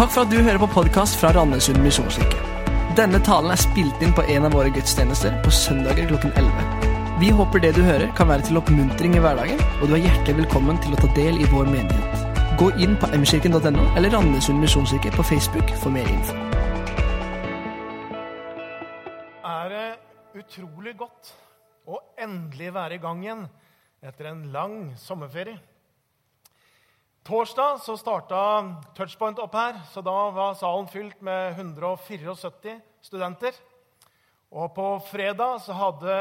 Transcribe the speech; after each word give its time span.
Takk 0.00 0.14
for 0.14 0.24
at 0.24 0.30
du 0.32 0.38
hører 0.40 0.56
på 0.56 0.66
podkast 0.72 1.18
fra 1.20 1.28
Randesund 1.36 1.82
misjonskirke. 1.84 2.38
Denne 2.96 3.18
talen 3.20 3.52
er 3.52 3.60
spilt 3.60 4.00
inn 4.00 4.14
på 4.16 4.22
en 4.32 4.46
av 4.48 4.54
våre 4.56 4.70
gudstjenester 4.72 5.34
på 5.44 5.50
søndager 5.52 6.06
klokken 6.08 6.32
11. 6.40 6.86
Vi 7.20 7.28
håper 7.36 7.60
det 7.60 7.74
du 7.76 7.82
hører, 7.84 8.06
kan 8.16 8.30
være 8.30 8.46
til 8.46 8.56
oppmuntring 8.56 9.18
i 9.18 9.20
hverdagen, 9.20 9.60
og 9.60 9.90
du 9.90 9.98
er 9.98 10.06
hjertelig 10.06 10.38
velkommen 10.38 10.80
til 10.80 10.96
å 10.96 11.00
ta 11.02 11.10
del 11.18 11.36
i 11.36 11.48
vår 11.52 11.68
menighet. 11.68 12.24
Gå 12.56 12.70
inn 12.80 12.96
på 12.96 13.10
mkirken.no 13.12 13.84
eller 13.90 14.16
Randesund 14.16 14.64
misjonskirke 14.64 15.12
på 15.18 15.26
Facebook 15.34 15.74
for 15.82 15.92
mer 15.92 16.08
info. 16.08 16.38
er 19.50 19.74
det 19.74 20.40
utrolig 20.40 20.96
godt 20.96 21.34
å 21.84 22.00
endelig 22.16 22.72
være 22.72 22.96
i 22.96 23.04
gang 23.04 23.20
igjen 23.20 23.44
etter 24.00 24.32
en 24.32 24.46
lang 24.48 24.80
sommerferie. 24.96 25.60
Torsdag 27.30 27.78
så 27.80 27.94
starta 27.94 28.38
Touchpoint 28.96 29.38
opp 29.38 29.52
her, 29.54 29.76
så 29.92 30.02
da 30.02 30.14
var 30.34 30.56
salen 30.58 30.88
fylt 30.90 31.20
med 31.22 31.52
174 31.52 32.72
studenter. 33.06 33.54
Og 34.50 34.72
på 34.74 34.86
fredag 35.12 35.60
så 35.62 35.76
hadde 35.78 36.16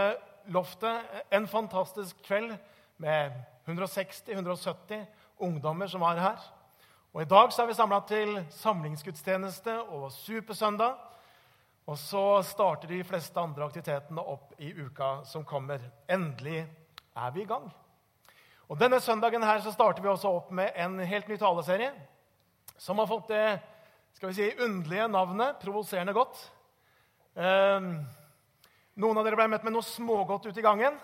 Loftet 0.53 1.33
en 1.33 1.47
fantastisk 1.49 2.21
kveld 2.27 2.53
med 3.01 3.33
160-170 3.65 5.01
ungdommer 5.41 5.89
som 5.89 6.05
var 6.05 6.21
her. 6.21 6.45
Og 7.09 7.25
I 7.25 7.29
dag 7.33 7.57
så 7.57 7.65
er 7.65 7.71
vi 7.73 7.79
samla 7.81 8.03
til 8.05 8.37
samlingsgudstjeneste 8.61 9.79
og 9.89 10.11
supersøndag. 10.13 10.93
Og 11.89 11.97
så 11.97 12.25
starter 12.45 12.93
de 12.93 13.01
fleste 13.01 13.41
andre 13.41 13.65
aktivitetene 13.65 14.29
opp 14.37 14.53
i 14.61 14.75
uka 14.77 15.23
som 15.25 15.41
kommer. 15.41 15.81
Endelig 16.05 16.67
er 17.17 17.33
vi 17.33 17.47
i 17.47 17.49
gang. 17.49 17.71
Og 18.69 18.77
Denne 18.77 18.99
søndagen 19.01 19.41
her 19.41 19.63
så 19.65 19.71
starter 19.73 20.03
vi 20.05 20.11
også 20.11 20.29
opp 20.29 20.49
med 20.53 20.75
en 20.77 20.99
helt 21.01 21.29
ny 21.29 21.39
taleserie 21.41 21.89
som 22.77 22.99
har 23.01 23.07
fått 23.09 23.31
det 23.31 23.45
skal 24.13 24.29
vi 24.29 24.35
si, 24.37 24.49
underlige 24.61 25.07
navnet 25.09 25.57
'Provoserende 25.61 26.13
godt'. 26.13 26.37
Eh, 27.35 27.87
noen 28.95 29.17
av 29.17 29.25
dere 29.25 29.39
ble 29.39 29.47
møtt 29.47 29.63
med 29.63 29.73
noe 29.73 29.85
smågodt 29.85 30.45
ute 30.45 30.59
i 30.59 30.65
gangen. 30.65 30.99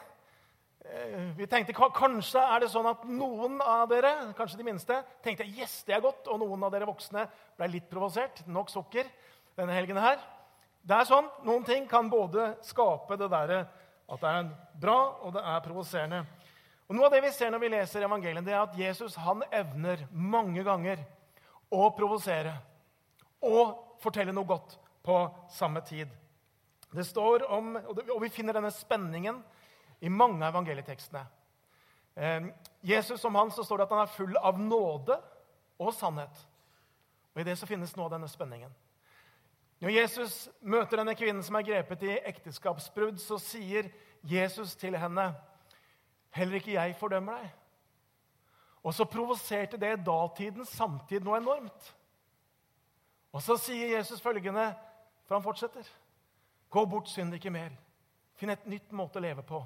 Eh, 0.85 1.33
vi 1.37 1.47
tenkte 1.47 1.73
Kanskje 1.73 2.37
er 2.37 2.59
det 2.59 2.69
sånn 2.69 2.85
at 2.85 3.03
noen 3.03 3.57
av 3.61 3.89
dere 3.89 4.33
kanskje 4.37 4.57
de 4.57 4.63
minste, 4.63 5.03
tenkte 5.23 5.47
yes, 5.47 5.83
det 5.83 5.95
er 5.95 6.05
godt, 6.05 6.27
og 6.27 6.39
noen 6.39 6.63
av 6.63 6.71
dere 6.71 6.85
voksne 6.85 7.27
ble 7.57 7.67
litt 7.67 7.89
provosert. 7.89 8.45
Nok 8.45 8.69
sukker 8.69 9.09
denne 9.57 9.73
helgen 9.73 9.97
her. 9.97 10.19
Det 10.85 10.93
er 10.93 11.05
sånn, 11.05 11.29
Noen 11.43 11.65
ting 11.65 11.87
kan 11.87 12.09
både 12.09 12.57
skape 12.61 13.17
det 13.17 13.29
der 13.31 13.65
at 14.05 14.21
det 14.21 14.29
er 14.29 14.49
bra, 14.77 15.17
og 15.23 15.33
det 15.33 15.41
er 15.41 15.63
provoserende. 15.65 16.25
Og 16.85 16.95
Noe 16.95 17.07
av 17.07 17.15
det 17.15 17.23
vi 17.25 17.33
ser 17.33 17.49
når 17.53 17.63
vi 17.63 17.71
leser 17.73 18.05
evangelien, 18.05 18.45
det 18.45 18.53
er 18.53 18.61
at 18.61 18.77
Jesus 18.77 19.15
han 19.17 19.41
evner 19.49 20.03
mange 20.11 20.61
ganger 20.65 21.01
å 21.73 21.87
provosere 21.97 22.53
og 23.45 23.97
fortelle 24.03 24.33
noe 24.35 24.45
godt 24.49 24.77
på 25.05 25.17
samme 25.53 25.81
tid. 25.85 26.11
Det 26.93 27.03
står 27.05 27.47
om, 27.51 27.75
Og 27.75 28.21
vi 28.21 28.29
finner 28.29 28.53
denne 28.53 28.71
spenningen 28.71 29.41
i 29.99 30.09
mange 30.09 30.45
av 30.45 30.53
evangelietekstene. 30.53 31.25
Eh, 32.15 32.45
Jesus 32.81 33.25
om 33.25 33.35
han 33.35 33.51
så 33.51 33.63
står 33.63 33.77
det 33.77 33.83
at 33.83 33.95
han 33.95 34.03
er 34.05 34.13
full 34.15 34.37
av 34.37 34.59
nåde 34.59 35.17
og 35.79 35.93
sannhet. 35.93 36.45
Og 37.33 37.41
I 37.41 37.43
det 37.49 37.57
så 37.59 37.67
finnes 37.67 37.95
noe 37.95 38.05
av 38.05 38.15
denne 38.15 38.29
spenningen. 38.31 38.71
Når 39.83 39.91
Jesus 39.91 40.35
møter 40.61 41.01
denne 41.01 41.17
kvinnen 41.17 41.43
som 41.43 41.57
er 41.59 41.65
grepet 41.67 42.05
i 42.07 42.13
ekteskapsbrudd, 42.31 43.19
så 43.19 43.35
sier 43.41 43.89
Jesus 44.23 44.75
til 44.79 44.95
henne 44.95 45.33
Heller 46.35 46.59
ikke 46.59 46.75
jeg 46.75 46.97
fordømmer 46.99 47.39
deg. 47.39 47.53
Og 48.85 48.93
så 48.93 49.07
provoserte 49.09 49.79
det 49.81 49.95
datidens 50.05 50.73
samtid 50.77 51.23
noe 51.25 51.39
enormt. 51.39 51.87
Og 53.33 53.41
så 53.43 53.57
sier 53.59 53.95
Jesus 53.95 54.21
følgende, 54.21 54.67
for 55.25 55.37
han 55.37 55.43
fortsetter. 55.43 55.87
Gå 56.69 56.85
bort, 56.85 57.09
synd 57.09 57.33
ikke 57.35 57.53
mer. 57.53 57.73
Finn 58.35 58.51
et 58.53 58.67
nytt 58.69 58.91
måte 58.95 59.19
å 59.19 59.23
leve 59.23 59.43
på. 59.47 59.61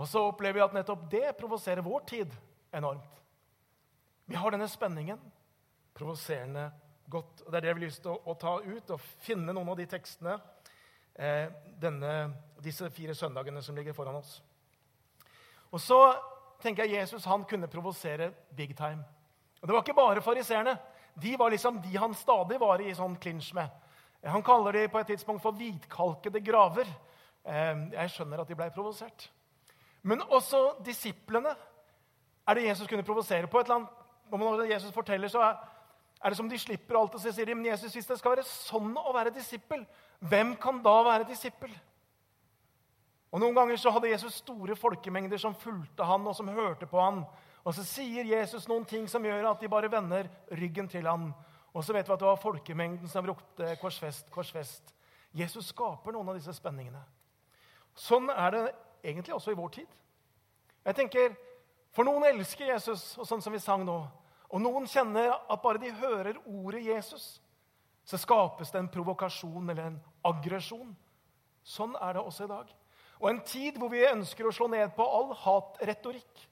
Og 0.00 0.08
så 0.08 0.24
opplever 0.26 0.58
vi 0.58 0.64
at 0.64 0.74
nettopp 0.76 1.04
det 1.12 1.36
provoserer 1.38 1.84
vår 1.84 2.04
tid 2.08 2.34
enormt. 2.74 3.20
Vi 4.26 4.38
har 4.38 4.54
denne 4.54 4.68
spenningen. 4.68 5.20
Provoserende 5.94 6.70
godt. 7.12 7.42
Og 7.44 7.52
Det 7.52 7.58
er 7.58 7.66
det 7.66 7.74
vi 7.74 7.80
har 7.80 7.84
lyst 7.84 8.02
til 8.02 8.14
å, 8.14 8.20
å, 8.32 8.34
ta 8.34 8.56
ut 8.64 8.94
og 8.94 9.10
finne 9.22 9.52
noen 9.52 9.68
av 9.68 9.76
de 9.76 9.86
tekstene 9.92 10.38
eh, 11.14 11.52
denne, 11.80 12.14
disse 12.64 12.88
fire 12.96 13.14
søndagene 13.14 13.62
som 13.62 13.76
ligger 13.76 13.96
foran 13.96 14.18
oss. 14.22 14.38
Og 15.72 15.80
så 15.80 15.98
tenker 16.62 16.84
jeg 16.86 17.00
Jesus 17.00 17.24
han 17.24 17.44
kunne 17.48 17.70
provosere 17.70 18.30
big 18.56 18.76
time. 18.76 19.04
Og 19.62 19.68
Det 19.68 19.74
var 19.74 19.82
ikke 19.82 19.94
bare 19.94 20.22
fariseerne. 20.22 20.78
De 21.22 21.38
var 21.38 21.50
liksom 21.50 21.80
de 21.82 21.96
han 21.98 22.14
stadig 22.14 22.60
var 22.60 22.80
i 22.80 22.94
sånn 22.94 23.16
klinsj 23.20 23.52
med. 23.54 23.68
Han 24.24 24.42
kaller 24.42 24.72
de 24.72 24.88
på 24.88 25.00
et 25.00 25.06
tidspunkt 25.06 25.42
for 25.42 25.56
hvitkalkede 25.58 26.40
graver. 26.40 26.88
Eh, 27.44 27.88
jeg 27.92 28.10
skjønner 28.14 28.42
at 28.42 28.48
de 28.48 28.56
ble 28.58 28.70
provosert. 28.74 29.28
Men 30.02 30.22
også 30.22 30.76
disiplene 30.84 31.54
er 32.46 32.58
det 32.58 32.66
Jesus 32.68 32.88
kunne 32.88 33.06
provosere 33.06 33.46
på. 33.46 33.58
et 33.58 33.66
eller 33.66 33.74
annet, 33.74 33.88
Når 34.30 34.64
Jesus 34.70 34.92
forteller, 34.92 35.28
så 35.28 35.42
er 36.24 36.28
det 36.28 36.36
som 36.36 36.48
de 36.48 36.58
slipper 36.58 36.98
alt. 36.98 37.14
Og 37.14 37.20
så 37.20 37.32
sier 37.32 37.46
de, 37.46 37.54
men 37.54 37.66
Jesus, 37.66 37.92
hvis 37.92 38.06
det 38.06 38.18
skal 38.18 38.30
være 38.36 38.46
sånn 38.46 38.96
å 38.96 39.12
være 39.12 39.34
disippel, 39.34 39.86
hvem 40.18 40.56
kan 40.56 40.82
da 40.82 41.02
være 41.02 41.28
disippel? 41.28 41.70
Og 43.32 43.40
Noen 43.40 43.56
ganger 43.56 43.80
så 43.80 43.90
hadde 43.94 44.10
Jesus 44.10 44.42
store 44.42 44.76
folkemengder 44.76 45.40
som 45.40 45.56
fulgte 45.56 46.04
han 46.04 46.26
og 46.28 46.36
som 46.36 46.50
hørte 46.52 46.86
på 46.88 47.00
han. 47.00 47.22
Og 47.64 47.74
Så 47.74 47.84
sier 47.86 48.28
Jesus 48.28 48.68
noen 48.68 48.84
ting 48.84 49.06
som 49.08 49.24
gjør 49.24 49.48
at 49.54 49.62
de 49.62 49.70
bare 49.72 49.90
vender 49.90 50.28
ryggen 50.50 50.88
til 50.88 51.08
han. 51.08 51.30
Og 51.72 51.84
så 51.84 51.94
vet 51.96 52.08
vi 52.08 52.12
at 52.12 52.20
det 52.20 52.28
var 52.28 52.42
folkemengden 52.42 53.08
som 53.08 53.26
ropte 53.26 53.76
'Korsfest, 53.80 54.30
korsfest'. 54.30 54.92
Jesus 55.32 55.66
skaper 55.66 56.12
noen 56.12 56.28
av 56.28 56.34
disse 56.34 56.52
spenningene. 56.52 57.00
Sånn 57.94 58.28
er 58.28 58.50
det 58.50 58.74
egentlig 59.02 59.34
også 59.34 59.50
i 59.50 59.56
vår 59.56 59.68
tid. 59.68 59.88
Jeg 60.84 60.94
tenker, 60.94 61.36
For 61.92 62.04
noen 62.04 62.24
elsker 62.24 62.66
Jesus, 62.66 63.18
og 63.18 63.26
sånn 63.26 63.42
som 63.42 63.52
vi 63.52 63.58
sang 63.58 63.84
nå. 63.84 64.08
Og 64.48 64.60
noen 64.60 64.86
kjenner 64.86 65.28
at 65.50 65.62
bare 65.62 65.78
de 65.78 65.90
hører 65.92 66.38
ordet 66.46 66.86
Jesus, 66.86 67.40
så 68.04 68.16
skapes 68.16 68.70
det 68.70 68.78
en 68.78 68.88
provokasjon 68.88 69.70
eller 69.70 69.82
en 69.86 70.00
aggresjon. 70.24 70.96
Sånn 71.62 71.94
er 72.00 72.12
det 72.14 72.22
også 72.22 72.44
i 72.44 72.48
dag 72.48 72.72
og 73.22 73.28
en 73.30 73.40
tid 73.46 73.78
hvor 73.78 73.92
vi 73.92 74.02
ønsker 74.08 74.48
å 74.48 74.54
slå 74.54 74.66
ned 74.72 74.90
på 74.96 75.06
all 75.06 75.30
hatretorikk, 75.44 76.42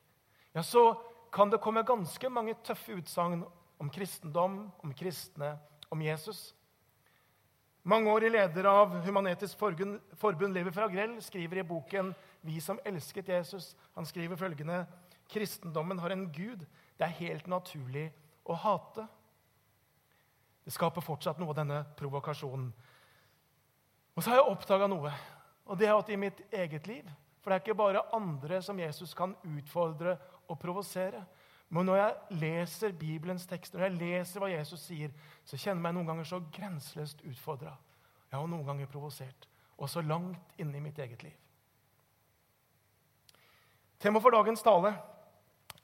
ja, 0.55 0.63
så 0.63 0.95
kan 1.35 1.51
det 1.51 1.61
komme 1.63 1.83
ganske 1.87 2.31
mange 2.31 2.55
tøffe 2.67 2.95
utsagn 2.99 3.43
om 3.81 3.91
kristendom, 3.91 4.63
om 4.83 4.95
kristne, 4.95 5.57
om 5.91 6.03
Jesus. 6.03 6.53
Mangeårig 7.83 8.31
leder 8.31 8.67
av 8.71 8.93
Human-Etisk 9.07 9.59
Forbund, 9.59 10.55
Lever 10.55 10.75
fra 10.75 10.87
Grell, 10.91 11.17
skriver 11.23 11.63
i 11.63 11.67
boken 11.67 12.15
'Vi 12.43 12.61
som 12.61 12.79
elsket 12.85 13.29
Jesus', 13.29 13.75
han 13.95 14.07
skriver 14.07 14.37
følgende 14.37 14.87
Kristendommen 15.31 15.99
har 15.99 16.11
en 16.11 16.33
gud 16.33 16.67
det 17.01 17.07
er 17.07 17.17
helt 17.17 17.47
naturlig 17.47 18.11
å 18.45 18.53
hate. 18.61 19.07
Det 20.67 20.73
skaper 20.75 21.01
fortsatt 21.01 21.39
noe 21.41 21.55
av 21.55 21.57
denne 21.57 21.79
provokasjonen. 21.97 22.67
Og 24.13 24.21
så 24.21 24.31
har 24.31 24.37
jeg 24.43 24.53
oppdaga 24.53 24.89
noe. 24.91 25.13
Og 25.71 25.79
det 25.79 25.87
har 25.87 25.95
jeg 25.95 26.03
hatt 26.03 26.09
i 26.11 26.19
mitt 26.19 26.41
eget 26.51 26.89
liv. 26.91 27.11
For 27.41 27.51
det 27.51 27.57
er 27.57 27.63
ikke 27.63 27.79
bare 27.79 28.03
andre 28.17 28.59
som 28.63 28.79
Jesus 28.79 29.15
kan 29.15 29.37
utfordre 29.47 30.17
og 30.51 30.59
provosere. 30.59 31.23
Men 31.71 31.87
når 31.87 32.01
jeg 32.01 32.41
leser 32.41 32.97
Bibelens 32.99 33.47
tekster, 33.47 33.79
når 33.79 33.87
jeg 33.87 34.01
leser 34.01 34.43
hva 34.43 34.51
Jesus 34.51 34.83
sier, 34.83 35.15
så 35.47 35.55
kjenner 35.55 35.79
jeg 35.79 35.85
meg 35.85 35.95
noen 35.95 36.11
ganger 36.11 36.27
så 36.27 36.41
grenseløst 36.53 37.23
utfordra. 37.23 37.77
Jeg 38.27 38.39
har 38.39 38.51
noen 38.51 38.67
ganger 38.67 38.91
provosert. 38.91 39.47
Og 39.79 39.89
så 39.89 40.03
langt 40.03 40.59
inne 40.59 40.77
i 40.77 40.83
mitt 40.83 40.99
eget 40.99 41.23
liv. 41.23 41.39
Temaet 44.01 44.25
for 44.25 44.35
dagens 44.35 44.63
tale 44.65 44.95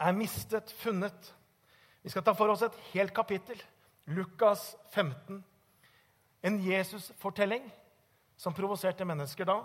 er 0.01 0.13
'mistet, 0.13 0.73
funnet'. 0.83 1.33
Vi 2.03 2.11
skal 2.11 2.23
ta 2.23 2.33
for 2.33 2.49
oss 2.49 2.63
et 2.63 2.77
helt 2.93 3.15
kapittel. 3.15 3.63
Lukas 4.07 4.77
15. 4.91 5.45
En 6.43 6.59
Jesus-fortelling 6.71 7.73
som 8.37 8.55
provoserte 8.55 9.07
mennesker 9.09 9.49
da, 9.49 9.61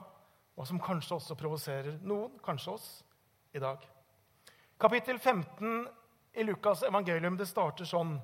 og 0.56 0.68
som 0.68 0.80
kanskje 0.84 1.18
også 1.18 1.38
provoserer 1.40 1.98
noen, 2.04 2.38
kanskje 2.44 2.76
oss, 2.76 2.90
i 3.52 3.60
dag. 3.60 3.84
Kapittel 4.80 5.20
15 5.20 5.88
i 6.34 6.44
Lukas' 6.44 6.86
evangelium 6.88 7.36
det 7.38 7.50
starter 7.50 7.88
sånn. 7.88 8.16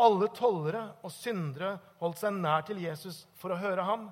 Alle 0.00 0.28
tollere 0.36 0.82
og 1.04 1.12
syndere 1.12 1.74
holdt 2.00 2.20
seg 2.20 2.36
nær 2.36 2.64
til 2.68 2.82
Jesus 2.82 3.24
for 3.40 3.52
å 3.52 3.60
høre 3.60 3.84
ham. 3.84 4.08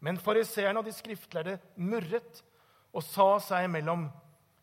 Men 0.00 0.18
fariseerne 0.22 0.80
og 0.80 0.86
de 0.86 0.94
skriftlærde 0.94 1.58
murret 1.76 2.40
og 2.94 3.04
sa 3.04 3.34
seg 3.42 3.66
imellom.: 3.68 4.08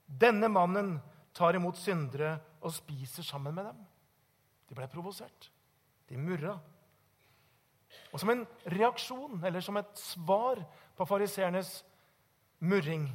Denne 0.08 0.50
mannen 0.50 0.96
tar 1.36 1.56
imot 1.56 1.78
syndere 1.78 2.38
og 2.64 2.74
spiser 2.74 3.24
sammen 3.24 3.56
med 3.56 3.70
dem. 3.70 3.84
De 4.68 4.76
ble 4.76 4.88
provosert. 4.92 5.52
De 6.08 6.18
murra. 6.18 6.58
Og 8.12 8.20
som 8.20 8.30
en 8.32 8.46
reaksjon, 8.72 9.44
eller 9.46 9.64
som 9.64 9.78
et 9.78 10.00
svar 10.00 10.62
på 10.98 11.06
fariseernes 11.06 11.86
murring, 12.60 13.08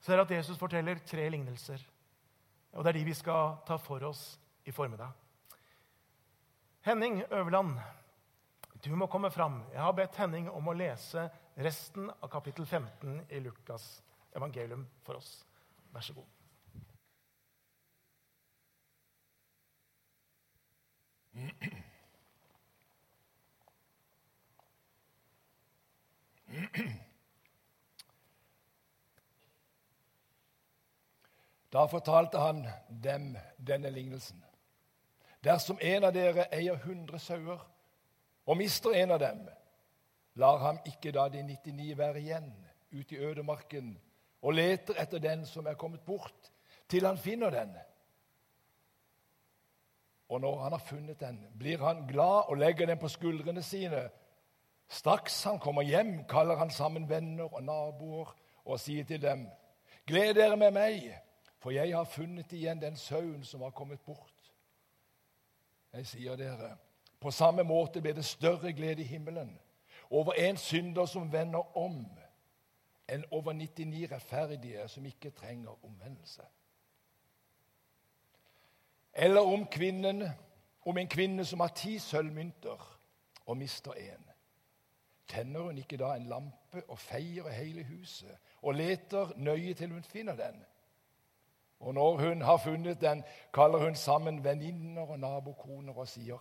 så 0.00 0.12
er 0.12 0.16
det 0.16 0.24
at 0.26 0.36
Jesus 0.38 0.58
forteller 0.58 1.02
tre 1.06 1.28
lignelser. 1.30 1.82
Og 2.72 2.84
det 2.84 2.90
er 2.90 2.98
de 2.98 3.04
vi 3.04 3.14
skal 3.14 3.58
ta 3.66 3.76
for 3.76 4.02
oss 4.08 4.40
i 4.64 4.72
formiddag. 4.72 5.12
Henning 6.82 7.22
Øverland, 7.30 7.78
du 8.84 8.96
må 8.96 9.06
komme 9.06 9.30
fram. 9.30 9.62
Jeg 9.72 9.80
har 9.80 9.92
bedt 9.92 10.16
Henning 10.18 10.50
om 10.50 10.68
å 10.68 10.74
lese 10.74 11.28
resten 11.56 12.10
av 12.10 12.28
kapittel 12.32 12.66
15 12.66 13.20
i 13.30 13.38
Lukas 13.44 14.02
evangelium 14.34 14.86
for 15.06 15.14
oss. 15.20 15.46
Vær 15.92 16.00
så 16.00 16.12
god. 16.16 16.26
Da 31.72 31.86
fortalte 31.86 32.38
han 32.38 32.66
dem 32.88 33.36
denne 33.56 33.90
lignelsen. 33.90 34.44
Dersom 35.44 35.78
en 35.80 36.04
av 36.04 36.12
dere 36.14 36.46
eier 36.52 36.76
100 36.76 37.18
sauer 37.18 37.62
og 38.46 38.58
mister 38.58 38.94
en 38.98 39.14
av 39.14 39.20
dem, 39.22 39.40
lar 40.34 40.58
ham 40.62 40.78
ikke 40.86 41.12
da 41.14 41.28
de 41.32 41.42
99 41.42 41.96
være 41.98 42.20
igjen 42.20 42.50
ute 42.92 43.16
i 43.16 43.22
ødemarken 43.24 43.94
og 44.42 44.54
leter 44.54 44.98
etter 45.00 45.22
den 45.22 45.46
som 45.46 45.66
er 45.66 45.78
kommet 45.78 46.04
bort, 46.04 46.50
til 46.88 47.06
han 47.06 47.18
finner 47.18 47.50
den. 47.50 47.72
Og 50.28 50.40
når 50.40 50.62
han 50.62 50.72
har 50.72 50.84
funnet 50.86 51.20
den, 51.20 51.38
blir 51.58 51.78
han 51.84 52.06
glad 52.06 52.48
og 52.48 52.56
legger 52.56 52.86
den 52.86 52.98
på 52.98 53.08
skuldrene 53.08 53.62
sine. 53.62 54.08
Straks 54.88 55.42
han 55.44 55.58
kommer 55.58 55.82
hjem, 55.82 56.24
kaller 56.28 56.56
han 56.56 56.70
sammen 56.70 57.08
venner 57.08 57.48
og 57.48 57.62
naboer 57.64 58.34
og 58.64 58.80
sier 58.80 59.04
til 59.04 59.22
dem.: 59.22 59.46
Gled 60.06 60.34
dere 60.34 60.56
med 60.56 60.72
meg, 60.72 61.12
for 61.62 61.70
jeg 61.70 61.94
har 61.94 62.04
funnet 62.04 62.52
igjen 62.52 62.80
den 62.82 62.96
sauen 62.96 63.44
som 63.44 63.62
har 63.62 63.70
kommet 63.70 64.00
bort. 64.00 64.52
Jeg 65.92 66.06
sier 66.06 66.36
dere, 66.36 66.72
på 67.20 67.30
samme 67.30 67.62
måte 67.62 68.00
blir 68.02 68.16
det 68.18 68.24
større 68.26 68.72
glede 68.72 69.02
i 69.02 69.06
himmelen 69.06 69.52
over 70.10 70.32
en 70.32 70.56
synder 70.56 71.06
som 71.06 71.30
vender 71.32 71.76
om, 71.78 72.00
enn 73.08 73.22
over 73.30 73.54
99 73.54 74.10
rettferdige 74.10 74.88
som 74.88 75.06
ikke 75.06 75.30
trenger 75.30 75.84
omvendelse. 75.84 76.42
Eller 79.14 79.40
om, 79.40 79.66
kvinnen, 79.66 80.24
om 80.84 80.98
en 80.98 81.08
kvinne 81.08 81.44
som 81.44 81.60
har 81.60 81.72
ti 81.76 81.98
sølvmynter 81.98 82.84
og 83.46 83.56
mister 83.56 83.94
én. 83.94 84.26
Tenner 85.28 85.60
hun 85.60 85.78
ikke 85.78 85.96
da 85.96 86.16
en 86.16 86.26
lampe 86.26 86.82
og 86.88 86.98
feier 86.98 87.48
hele 87.54 87.84
huset 87.86 88.34
og 88.62 88.74
leter 88.74 89.32
nøye 89.36 89.74
til 89.74 89.92
hun 89.92 90.02
finner 90.02 90.36
den? 90.36 90.64
Og 91.82 91.94
når 91.94 92.16
hun 92.16 92.42
har 92.42 92.56
funnet 92.56 93.00
den, 93.00 93.24
kaller 93.54 93.78
hun 93.78 93.94
sammen 93.94 94.44
venninner 94.44 95.02
og 95.02 95.18
nabokoner 95.18 95.98
og 95.98 96.08
sier:" 96.08 96.38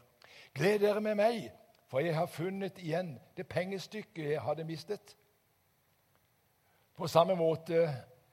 Gled 0.53 0.79
dere 0.79 1.01
med 1.01 1.15
meg, 1.15 1.51
for 1.88 1.99
jeg 1.99 2.15
har 2.15 2.25
funnet 2.25 2.77
igjen 2.77 3.19
det 3.38 3.47
pengestykket 3.47 4.31
jeg 4.31 4.41
hadde 4.41 4.63
mistet. 4.63 5.15
På 6.95 7.07
samme 7.07 7.35
måte 7.35 7.88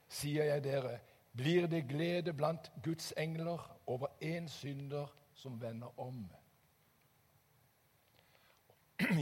sier 0.08 0.44
jeg 0.44 0.64
dere, 0.64 0.98
blir 1.36 1.66
det 1.66 1.88
glede 1.88 2.32
blant 2.32 2.72
Guds 2.84 3.12
engler 3.16 3.78
over 3.86 4.06
én 4.22 4.48
synder 4.48 5.06
som 5.34 5.60
vender 5.62 6.00
om. 6.00 6.30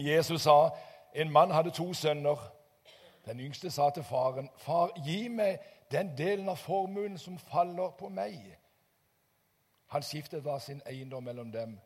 Jesus 0.09 0.43
sa 0.43 0.71
en 1.15 1.31
mann 1.31 1.51
hadde 1.51 1.71
to 1.71 1.95
sønner. 1.95 2.53
Den 3.27 3.41
yngste 3.41 3.71
sa 3.71 3.91
til 3.91 4.03
faren, 4.03 4.51
'Far, 4.57 5.05
gi 5.05 5.29
meg 5.29 5.59
den 5.91 6.17
delen 6.19 6.49
av 6.49 6.57
formuen 6.57 7.19
som 7.19 7.39
faller 7.39 7.91
på 7.99 8.09
meg.' 8.09 8.57
Han 9.87 10.03
skiftet 10.03 10.45
da 10.45 10.59
sin 10.59 10.83
eiendom 10.87 11.25
mellom 11.25 11.53
dem, 11.53 11.79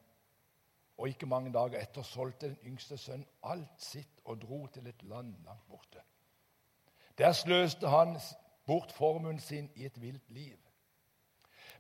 og 0.97 1.08
ikke 1.08 1.26
mange 1.26 1.52
dager 1.52 1.81
etter 1.81 2.02
solgte 2.02 2.49
den 2.49 2.58
yngste 2.64 2.97
sønnen 2.97 3.26
alt 3.43 3.82
sitt 3.82 4.20
og 4.25 4.41
dro 4.43 4.67
til 4.67 4.87
et 4.87 5.02
land 5.02 5.35
langt 5.44 5.69
borte. 5.69 6.00
Der 7.19 7.32
sløste 7.32 7.88
han 7.88 8.19
bort 8.67 8.93
formuen 8.93 9.38
sin 9.38 9.70
i 9.75 9.85
et 9.85 10.00
vilt 10.00 10.31
liv. 10.31 10.56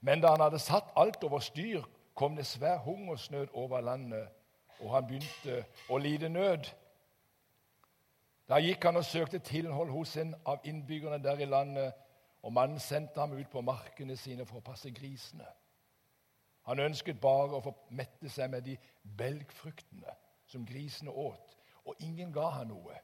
Men 0.00 0.20
da 0.20 0.28
han 0.28 0.40
hadde 0.40 0.58
satt 0.58 0.92
alt 0.96 1.24
over 1.24 1.38
styr, 1.38 1.82
kom 2.14 2.36
det 2.36 2.46
svær 2.46 2.76
hungersnød 2.76 3.46
over 3.52 3.80
landet, 3.80 4.28
og 4.80 4.94
han 4.94 5.06
begynte 5.06 5.64
å 5.88 5.98
lide 5.98 6.28
nød. 6.28 6.68
Da 8.48 8.58
gikk 8.58 8.84
han 8.84 8.96
og 8.96 9.04
søkte 9.04 9.38
tilhold 9.38 9.90
hos 9.90 10.16
en 10.16 10.34
av 10.46 10.64
innbyggerne 10.64 11.22
der 11.22 11.38
i 11.38 11.48
landet, 11.48 11.92
og 12.42 12.52
mannen 12.52 12.78
sendte 12.80 13.20
ham 13.20 13.32
ut 13.32 13.50
på 13.50 13.60
markene 13.60 14.16
sine 14.16 14.46
for 14.46 14.60
å 14.60 14.64
passe 14.64 14.90
grisene. 14.90 15.46
Han 16.68 16.80
ønsket 16.80 17.20
bare 17.20 17.56
å 17.56 17.62
få 17.64 17.72
mette 17.96 18.28
seg 18.28 18.50
med 18.52 18.64
de 18.64 18.76
belgfruktene 19.18 20.14
som 20.46 20.66
grisene 20.66 21.10
åt, 21.10 21.56
og 21.84 22.00
ingen 22.04 22.32
ga 22.32 22.48
han 22.60 22.70
noe. 22.72 22.96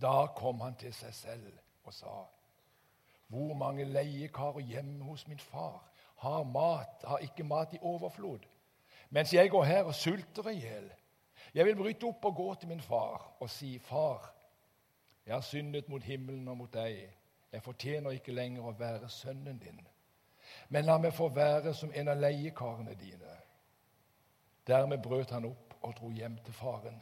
Da 0.00 0.26
kom 0.36 0.60
han 0.60 0.76
til 0.78 0.94
seg 0.94 1.14
selv 1.14 1.58
og 1.84 1.94
sa, 1.94 2.26
'Hvor 3.28 3.54
mange 3.54 3.84
leiekarer 3.84 4.60
hjemme 4.60 5.04
hos 5.04 5.26
min 5.28 5.38
far 5.38 5.90
har 6.16 6.44
mat, 6.44 7.04
har 7.04 7.18
ikke 7.18 7.44
mat 7.44 7.72
i 7.72 7.78
overflod?' 7.82 8.46
'Mens 9.10 9.34
jeg 9.34 9.50
går 9.50 9.64
her 9.64 9.82
og 9.84 9.94
sulter 9.94 10.48
i 10.48 10.54
hjel.' 10.54 10.92
'Jeg 11.54 11.64
vil 11.64 11.76
bryte 11.76 12.04
opp 12.04 12.24
og 12.24 12.36
gå 12.36 12.54
til 12.54 12.68
min 12.68 12.80
far 12.80 13.36
og 13.40 13.50
si, 13.50 13.78
'Far, 13.78 14.34
jeg 15.26 15.34
har 15.34 15.40
syndet 15.40 15.88
mot 15.88 16.02
himmelen 16.02 16.48
og 16.48 16.56
mot 16.56 16.72
deg.' 16.72 17.10
'Jeg 17.56 17.62
fortjener 17.62 18.10
ikke 18.10 18.32
lenger 18.36 18.66
å 18.68 18.74
være 18.76 19.08
sønnen 19.08 19.58
din.' 19.58 19.86
'Men 20.68 20.84
la 20.84 20.98
meg 20.98 21.14
få 21.16 21.28
være 21.28 21.72
som 21.74 21.92
en 21.94 22.08
av 22.08 22.18
leiekarene 22.20 22.94
dine.' 23.00 23.36
Dermed 24.66 24.98
brøt 25.02 25.30
han 25.30 25.44
opp 25.44 25.74
og 25.82 25.94
dro 25.96 26.10
hjem 26.10 26.36
til 26.44 26.52
faren. 26.52 26.98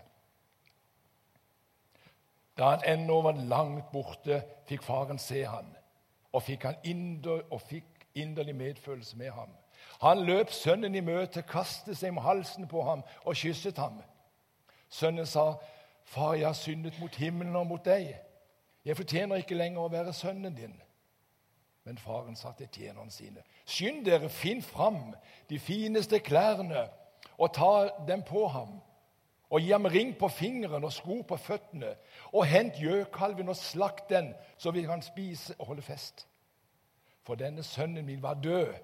Da 2.59 2.69
han 2.71 2.85
ennå 2.87 3.17
var 3.23 3.33
langt 3.33 3.91
borte, 3.93 4.45
fikk 4.69 4.83
faren 4.83 5.19
se 5.19 5.43
han, 5.45 5.77
og 6.33 6.43
fikk, 6.43 6.63
han 6.63 6.77
inder, 6.85 7.43
og 7.51 7.61
fikk 7.61 8.07
inderlig 8.15 8.55
medfølelse 8.55 9.17
med 9.17 9.31
ham. 9.31 9.51
Han 10.01 10.23
løp 10.23 10.53
sønnen 10.53 10.95
i 10.95 11.01
møte, 11.01 11.43
kastet 11.43 11.99
seg 11.99 12.15
om 12.15 12.23
halsen 12.23 12.69
på 12.69 12.83
ham 12.83 13.03
og 13.25 13.35
kysset 13.35 13.79
ham. 13.79 13.99
Sønnen 14.89 15.27
sa, 15.27 15.55
'Far, 16.05 16.35
jeg 16.35 16.47
har 16.47 16.53
syndet 16.53 17.01
mot 17.01 17.15
himmelen 17.15 17.57
og 17.57 17.67
mot 17.67 17.85
deg.' 17.85 18.15
'Jeg 18.85 18.97
fortjener 18.97 19.37
ikke 19.37 19.55
lenger 19.55 19.81
å 19.81 19.89
være 19.89 20.13
sønnen 20.13 20.57
din.' 20.57 20.83
Men 21.85 21.99
faren 21.99 22.37
sa 22.37 22.53
til 22.53 22.69
tjenerne 22.69 23.11
sine, 23.11 23.43
'Skynd 23.67 24.05
dere, 24.05 24.29
finn 24.29 24.63
fram 24.63 25.15
de 25.51 25.59
fineste 25.59 26.19
klærne 26.19 26.89
og 27.39 27.55
ta 27.55 27.89
dem 28.07 28.23
på 28.23 28.49
ham.' 28.49 28.81
og 29.55 29.61
gi 29.61 29.71
ham 29.71 29.85
ring 29.85 30.19
på 30.19 30.29
fingeren 30.29 30.85
og 30.85 30.93
sko 30.93 31.21
på 31.23 31.37
føttene, 31.37 31.93
og 32.33 32.47
hent 32.47 32.75
gjøkalven 32.81 33.49
og 33.49 33.57
slakt 33.57 34.09
den, 34.11 34.33
så 34.59 34.71
vi 34.71 34.83
kan 34.83 35.03
spise 35.03 35.55
og 35.59 35.67
holde 35.67 35.83
fest. 35.83 36.27
For 37.23 37.35
denne 37.35 37.63
sønnen 37.63 38.07
min 38.07 38.23
var 38.23 38.35
død 38.35 38.75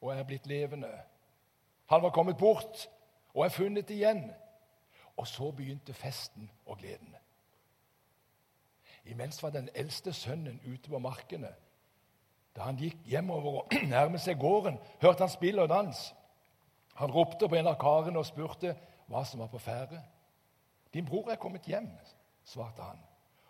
og 0.00 0.14
er 0.14 0.22
blitt 0.22 0.46
levende. 0.46 0.88
Han 1.86 2.02
var 2.02 2.10
kommet 2.10 2.38
bort 2.38 2.88
og 3.34 3.44
er 3.44 3.48
funnet 3.52 3.90
igjen. 3.90 4.30
Og 5.16 5.26
så 5.26 5.50
begynte 5.50 5.94
festen 5.94 6.50
og 6.66 6.78
gleden. 6.78 7.14
Imens 9.04 9.42
var 9.42 9.50
den 9.50 9.68
eldste 9.74 10.12
sønnen 10.12 10.60
ute 10.64 10.90
på 10.90 10.98
markene. 10.98 11.52
Da 12.56 12.68
han 12.68 12.78
gikk 12.78 13.00
hjemover 13.10 13.60
og 13.60 13.74
nærmet 13.92 14.22
seg 14.24 14.38
gården, 14.40 14.78
hørte 15.02 15.26
han 15.26 15.32
spill 15.32 15.58
og 15.58 15.68
dans. 15.68 16.06
Han 16.94 17.12
ropte 17.12 17.48
på 17.48 17.58
en 17.58 17.68
av 17.68 17.78
karene 17.80 18.20
og 18.20 18.28
spurte 18.28 18.76
hva 19.10 19.24
som 19.26 19.42
var 19.42 19.50
på 19.52 19.58
ferde. 19.58 20.00
'Din 20.94 21.06
bror 21.06 21.30
er 21.30 21.36
kommet 21.42 21.66
hjem', 21.66 21.90
svarte 22.44 22.82
han. 22.82 22.98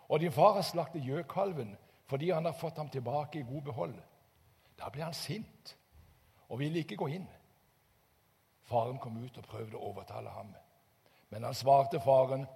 'Og 0.09 0.19
din 0.19 0.31
far 0.31 0.53
har 0.53 0.61
slaktet 0.61 1.05
gjøkalven 1.05 1.77
fordi 2.05 2.29
han 2.29 2.45
har 2.45 2.53
fått 2.53 2.77
ham 2.77 2.89
tilbake 2.89 3.39
i 3.39 3.47
god 3.53 3.61
behold.' 3.61 4.01
Da 4.77 4.89
ble 4.89 5.03
han 5.03 5.13
sint 5.13 5.77
og 6.49 6.59
ville 6.59 6.79
ikke 6.79 6.97
gå 6.97 7.07
inn. 7.07 7.27
Faren 8.63 8.97
kom 8.99 9.17
ut 9.23 9.37
og 9.37 9.43
prøvde 9.43 9.77
å 9.77 9.91
overtale 9.91 10.29
ham. 10.29 10.53
Men 11.29 11.43
han 11.43 11.53
svarte 11.53 11.99
faren, 11.99 12.47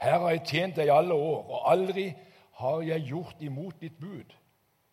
'Her 0.00 0.18
har 0.18 0.30
jeg 0.30 0.46
tjent 0.46 0.76
deg 0.76 0.90
alle 0.90 1.14
år, 1.14 1.50
og 1.50 1.72
aldri 1.72 2.16
har 2.52 2.80
jeg 2.80 3.06
gjort 3.08 3.36
imot 3.40 3.80
ditt 3.80 3.98
bud.' 4.00 4.34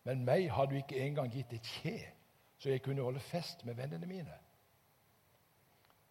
'Men 0.04 0.24
meg 0.24 0.50
har 0.52 0.66
du 0.66 0.74
ikke 0.74 1.06
engang 1.06 1.32
gitt 1.32 1.52
et 1.52 1.62
kje, 1.62 2.00
så 2.58 2.70
jeg 2.70 2.82
kunne 2.82 3.02
holde 3.02 3.20
fest 3.20 3.64
med 3.64 3.74
vennene 3.74 4.06
mine.' 4.06 4.38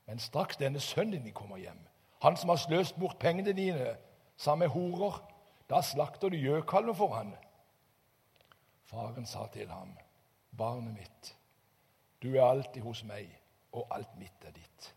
Men 0.06 0.20
straks 0.20 0.58
denne 0.58 0.80
sønnen 0.80 1.24
din 1.24 1.34
kommer 1.34 1.58
hjem, 1.58 1.80
han 2.22 2.38
som 2.38 2.50
har 2.50 2.56
sløst 2.58 3.00
bort 3.00 3.20
pengene 3.20 3.54
dine 3.54 3.98
sammen 4.38 4.66
med 4.66 4.74
horer, 4.74 5.32
da 5.70 5.82
slakter 5.82 6.30
du 6.30 6.38
gjøkalven 6.38 6.96
for 6.96 7.14
han. 7.14 7.34
Faren 8.86 9.26
sa 9.26 9.48
til 9.54 9.70
ham, 9.70 9.98
barnet 10.58 10.94
mitt, 10.94 11.36
du 12.24 12.36
er 12.36 12.46
alltid 12.46 12.82
hos 12.82 13.04
meg, 13.04 13.30
og 13.72 13.88
alt 13.92 14.18
mitt 14.18 14.46
er 14.46 14.52
ditt. 14.52 14.96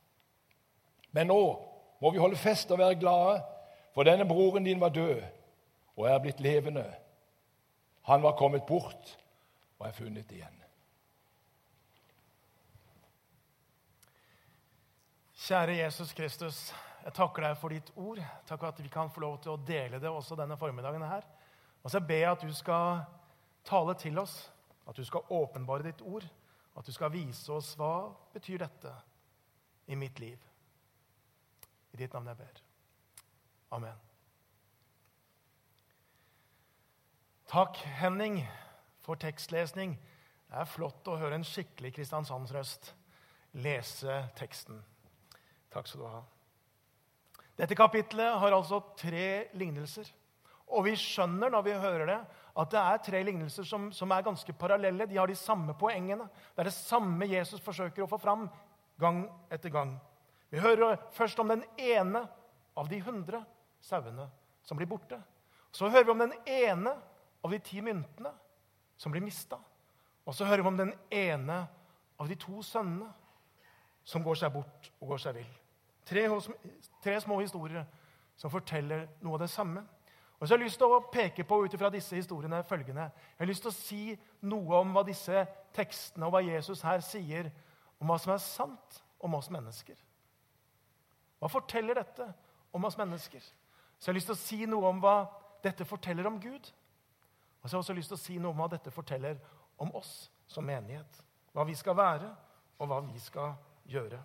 Men 1.12 1.26
nå 1.26 1.40
må 2.00 2.10
vi 2.10 2.20
holde 2.20 2.36
fest 2.36 2.70
og 2.70 2.78
være 2.78 2.98
glade, 3.00 3.40
for 3.94 4.06
denne 4.06 4.26
broren 4.28 4.64
din 4.64 4.80
var 4.80 4.94
død 4.94 5.22
og 5.96 6.06
er 6.08 6.18
blitt 6.22 6.40
levende. 6.40 6.84
Han 8.08 8.22
var 8.22 8.36
kommet 8.38 8.66
bort 8.66 9.16
og 9.78 9.86
er 9.88 9.96
funnet 9.96 10.30
igjen. 10.32 10.54
Kjære 15.48 15.78
Jesus 15.78 16.12
Kristus, 16.12 16.56
jeg 17.04 17.14
takker 17.16 17.44
deg 17.46 17.56
for 17.56 17.72
ditt 17.72 17.90
ord. 17.96 18.18
Takk 18.48 18.66
at 18.68 18.80
vi 18.82 18.90
kan 18.92 19.10
få 19.10 19.22
lov 19.22 19.38
til 19.42 19.54
å 19.54 19.60
dele 19.64 20.00
det 20.02 20.10
også 20.10 20.36
denne 20.36 20.58
formiddagen 20.60 21.04
her. 21.08 21.24
Og 21.82 21.92
så 21.94 22.02
ber 22.04 22.20
jeg 22.20 22.32
at 22.32 22.44
du 22.44 22.52
skal 22.52 23.04
tale 23.64 23.94
til 24.00 24.18
oss, 24.18 24.50
at 24.88 24.96
du 24.96 25.04
skal 25.06 25.30
åpenbare 25.32 25.86
ditt 25.86 26.02
ord, 26.02 26.26
at 26.76 26.86
du 26.86 26.92
skal 26.92 27.12
vise 27.14 27.52
oss 27.52 27.74
hva 27.78 28.10
betyr 28.34 28.64
dette 28.64 28.92
i 29.88 29.96
mitt 29.96 30.20
liv. 30.20 30.38
I 31.94 32.02
ditt 32.02 32.12
navn 32.12 32.28
jeg 32.28 32.42
ber. 32.42 32.67
Amen. 33.70 33.96
Takk, 37.48 37.76
Henning, 37.76 38.42
for 39.04 39.16
tekstlesning. 39.20 39.94
Det 40.48 40.56
er 40.60 40.68
flott 40.68 41.08
å 41.08 41.16
høre 41.20 41.36
en 41.36 41.46
skikkelig 41.46 41.94
Kristiansandsrøst 41.96 42.92
lese 43.60 44.22
teksten. 44.36 44.80
Takk 45.72 45.88
skal 45.88 46.02
du 46.02 46.08
ha. 46.08 46.22
Dette 47.58 47.76
kapitlet 47.76 48.38
har 48.40 48.54
altså 48.54 48.80
tre 48.96 49.48
lignelser. 49.58 50.08
Og 50.68 50.84
vi 50.84 50.94
skjønner 51.00 51.52
når 51.52 51.64
vi 51.64 51.76
hører 51.80 52.06
det, 52.10 52.18
at 52.58 52.72
det 52.72 52.80
er 52.80 53.02
tre 53.04 53.20
lignelser 53.24 53.64
som, 53.64 53.88
som, 53.94 54.12
er 54.12 54.24
ganske 54.26 54.52
parallelle. 54.60 55.06
De 55.08 55.16
har 55.16 55.28
de 55.30 55.36
samme 55.38 55.76
poengene. 55.78 56.28
Det 56.54 56.64
er 56.64 56.68
det 56.68 56.76
samme 56.76 57.28
Jesus 57.28 57.62
forsøker 57.64 58.04
å 58.04 58.10
få 58.10 58.20
fram 58.20 58.48
gang 59.00 59.22
etter 59.52 59.72
gang. 59.72 59.94
Vi 60.52 60.60
hører 60.60 60.98
først 61.16 61.40
om 61.40 61.52
den 61.52 61.64
ene 61.80 62.24
av 62.78 62.88
de 62.90 63.00
hundre 63.04 63.42
sauene 63.80 64.28
som 64.64 64.76
blir 64.76 64.88
borte. 64.90 65.18
Så 65.72 65.88
hører 65.88 66.04
vi 66.04 66.10
om 66.10 66.22
den 66.24 66.34
ene 66.46 66.94
av 67.44 67.52
de 67.52 67.58
ti 67.62 67.80
myntene 67.84 68.32
som 68.98 69.12
blir 69.12 69.22
mista. 69.22 69.58
Og 70.26 70.34
så 70.34 70.44
hører 70.44 70.62
vi 70.62 70.72
om 70.72 70.80
den 70.80 70.92
ene 71.10 71.62
av 72.18 72.28
de 72.28 72.36
to 72.40 72.62
sønnene 72.62 73.08
som 74.08 74.24
går 74.24 74.40
seg 74.40 74.52
bort 74.52 74.90
og 74.98 75.12
går 75.12 75.22
seg 75.22 75.38
vill. 75.38 75.52
Tre, 76.08 76.24
tre, 77.04 77.20
små 77.20 77.38
historier 77.42 77.84
som 78.38 78.52
forteller 78.52 79.06
noe 79.20 79.36
av 79.36 79.44
det 79.44 79.50
samme. 79.52 79.84
Og 80.38 80.46
så 80.46 80.54
har 80.54 80.60
jeg 80.60 80.68
lyst 80.68 80.80
til 80.80 80.94
å 80.94 81.02
peke 81.12 81.44
på 81.44 81.58
ut 81.64 81.74
disse 81.92 82.16
historiene 82.16 82.62
følgende. 82.64 83.10
Jeg 83.10 83.42
har 83.42 83.50
lyst 83.50 83.64
til 83.66 83.72
å 83.72 83.76
si 83.76 84.02
noe 84.40 84.80
om 84.80 84.94
hva 84.94 85.02
disse 85.04 85.44
tekstene 85.74 86.26
og 86.26 86.32
hva 86.32 86.44
Jesus 86.46 86.82
her 86.86 87.02
sier 87.04 87.50
om 87.98 88.08
hva 88.08 88.18
som 88.22 88.32
er 88.32 88.42
sant 88.42 89.00
om 89.18 89.34
oss 89.34 89.50
mennesker. 89.50 89.96
Hva 91.38 91.50
forteller 91.50 91.98
dette 91.98 92.28
om 92.74 92.84
oss 92.86 92.96
mennesker? 92.98 93.42
Så 93.98 94.08
jeg 94.08 94.12
har 94.12 94.18
lyst 94.18 94.30
til 94.30 94.36
å 94.36 94.40
si 94.40 94.58
noe 94.70 94.88
om 94.88 95.00
hva 95.02 95.16
dette 95.64 95.86
forteller 95.88 96.26
om 96.30 96.38
Gud. 96.40 96.70
Og 97.62 97.66
så 97.66 97.74
har 97.74 97.78
jeg 97.78 97.84
også 97.84 97.96
lyst 97.98 98.12
til 98.12 98.18
å 98.18 98.22
si 98.22 98.38
noe 98.38 98.54
om 98.54 98.60
hva 98.60 98.68
dette 98.70 98.92
forteller 98.94 99.38
om 99.82 99.90
oss 99.98 100.30
som 100.46 100.66
menighet. 100.66 101.22
Hva 101.52 101.64
vi 101.66 101.74
skal 101.74 101.96
være, 101.98 102.28
og 102.78 102.90
hva 102.90 103.00
vi 103.02 103.18
skal 103.22 103.56
gjøre. 103.90 104.20